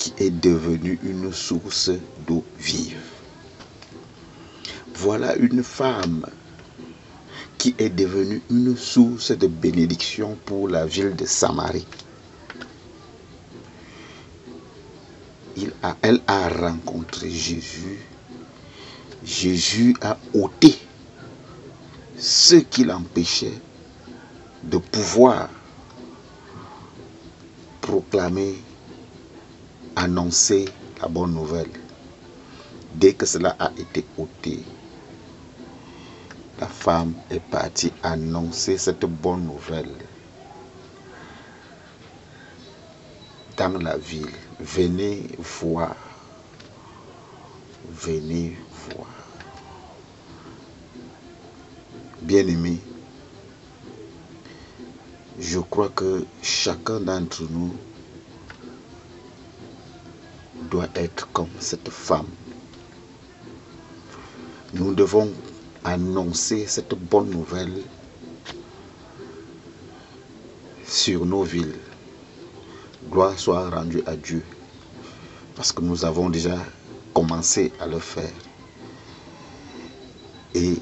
qui 0.00 0.14
est 0.16 0.30
devenue 0.30 0.98
une 1.02 1.30
source 1.30 1.90
d'eau 2.26 2.42
vive. 2.58 2.96
Voilà 4.94 5.36
une 5.36 5.62
femme 5.62 6.26
qui 7.58 7.74
est 7.78 7.90
devenue 7.90 8.40
une 8.50 8.74
source 8.78 9.30
de 9.30 9.46
bénédiction 9.46 10.38
pour 10.46 10.68
la 10.68 10.86
ville 10.86 11.14
de 11.14 11.26
Samarie. 11.26 11.86
Il 15.56 15.70
a, 15.82 15.94
elle 16.00 16.22
a 16.26 16.48
rencontré 16.48 17.28
Jésus. 17.30 17.98
Jésus 19.22 19.94
a 20.00 20.16
ôté 20.32 20.78
ce 22.16 22.54
qui 22.54 22.84
l'empêchait 22.84 23.60
de 24.62 24.78
pouvoir 24.78 25.50
proclamer, 27.82 28.54
annoncer 30.00 30.64
la 31.02 31.08
bonne 31.08 31.34
nouvelle. 31.34 31.70
Dès 32.94 33.12
que 33.12 33.26
cela 33.26 33.54
a 33.58 33.70
été 33.76 34.02
ôté, 34.16 34.64
la 36.58 36.66
femme 36.66 37.12
est 37.30 37.40
partie 37.40 37.92
annoncer 38.02 38.78
cette 38.78 39.04
bonne 39.04 39.44
nouvelle 39.44 39.92
dans 43.58 43.76
la 43.78 43.98
ville. 43.98 44.32
Venez 44.58 45.22
voir. 45.38 45.94
Venez 47.90 48.56
voir. 48.88 49.08
Bien-aimés, 52.22 52.80
je 55.38 55.58
crois 55.58 55.90
que 55.90 56.24
chacun 56.42 57.00
d'entre 57.00 57.42
nous 57.50 57.74
doit 60.68 60.88
être 60.94 61.28
comme 61.32 61.48
cette 61.58 61.88
femme. 61.88 62.26
Nous 64.74 64.94
devons 64.94 65.30
annoncer 65.84 66.66
cette 66.66 66.94
bonne 66.94 67.30
nouvelle 67.30 67.82
sur 70.84 71.24
nos 71.24 71.42
villes. 71.42 71.78
Gloire 73.10 73.38
soit 73.38 73.70
rendue 73.70 74.02
à 74.06 74.16
Dieu. 74.16 74.44
Parce 75.56 75.72
que 75.72 75.80
nous 75.80 76.04
avons 76.04 76.28
déjà 76.30 76.56
commencé 77.14 77.72
à 77.80 77.86
le 77.86 77.98
faire. 77.98 78.32
Et 80.54 80.78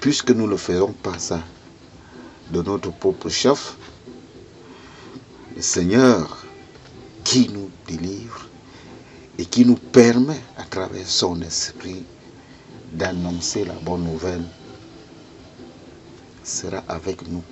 puisque 0.00 0.30
nous 0.30 0.46
ne 0.46 0.56
faisons 0.56 0.92
pas 0.92 1.18
ça 1.18 1.40
de 2.52 2.62
notre 2.62 2.92
propre 2.92 3.28
chef, 3.28 3.76
le 5.56 5.62
Seigneur 5.62 6.44
qui 7.24 7.48
nous 7.48 7.70
délivre 7.88 8.45
et 9.38 9.44
qui 9.46 9.64
nous 9.64 9.76
permet 9.76 10.40
à 10.56 10.64
travers 10.64 11.06
son 11.06 11.40
esprit 11.42 12.04
d'annoncer 12.92 13.64
la 13.64 13.74
bonne 13.74 14.04
nouvelle 14.04 14.44
sera 16.44 16.78
avec 16.88 17.26
nous 17.28 17.42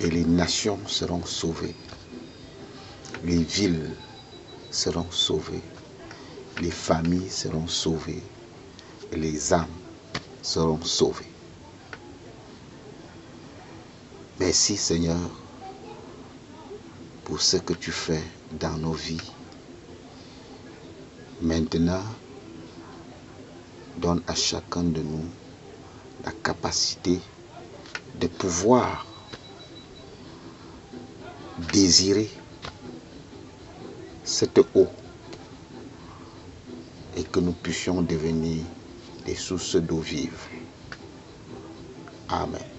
et 0.00 0.10
les 0.10 0.24
nations 0.24 0.78
seront 0.86 1.24
sauvées, 1.24 1.74
les 3.24 3.42
villes 3.42 3.96
seront 4.70 5.10
sauvées, 5.10 5.62
les 6.60 6.70
familles 6.70 7.30
seront 7.30 7.66
sauvées 7.66 8.22
les 9.16 9.52
âmes 9.52 9.66
seront 10.42 10.82
sauvées. 10.82 11.32
Merci 14.38 14.76
Seigneur 14.76 15.30
pour 17.24 17.40
ce 17.40 17.56
que 17.56 17.72
tu 17.72 17.92
fais 17.92 18.22
dans 18.50 18.76
nos 18.76 18.92
vies. 18.92 19.20
Maintenant, 21.40 22.04
donne 23.98 24.22
à 24.26 24.34
chacun 24.34 24.84
de 24.84 25.02
nous 25.02 25.28
la 26.24 26.32
capacité 26.32 27.20
de 28.14 28.26
pouvoir 28.28 29.06
désirer 31.72 32.30
cette 34.24 34.58
eau 34.74 34.88
et 37.16 37.24
que 37.24 37.40
nous 37.40 37.52
puissions 37.52 38.02
devenir 38.02 38.64
des 39.24 39.34
sources 39.34 39.76
d'eau 39.76 39.98
vive. 40.00 40.38
Amen. 42.28 42.73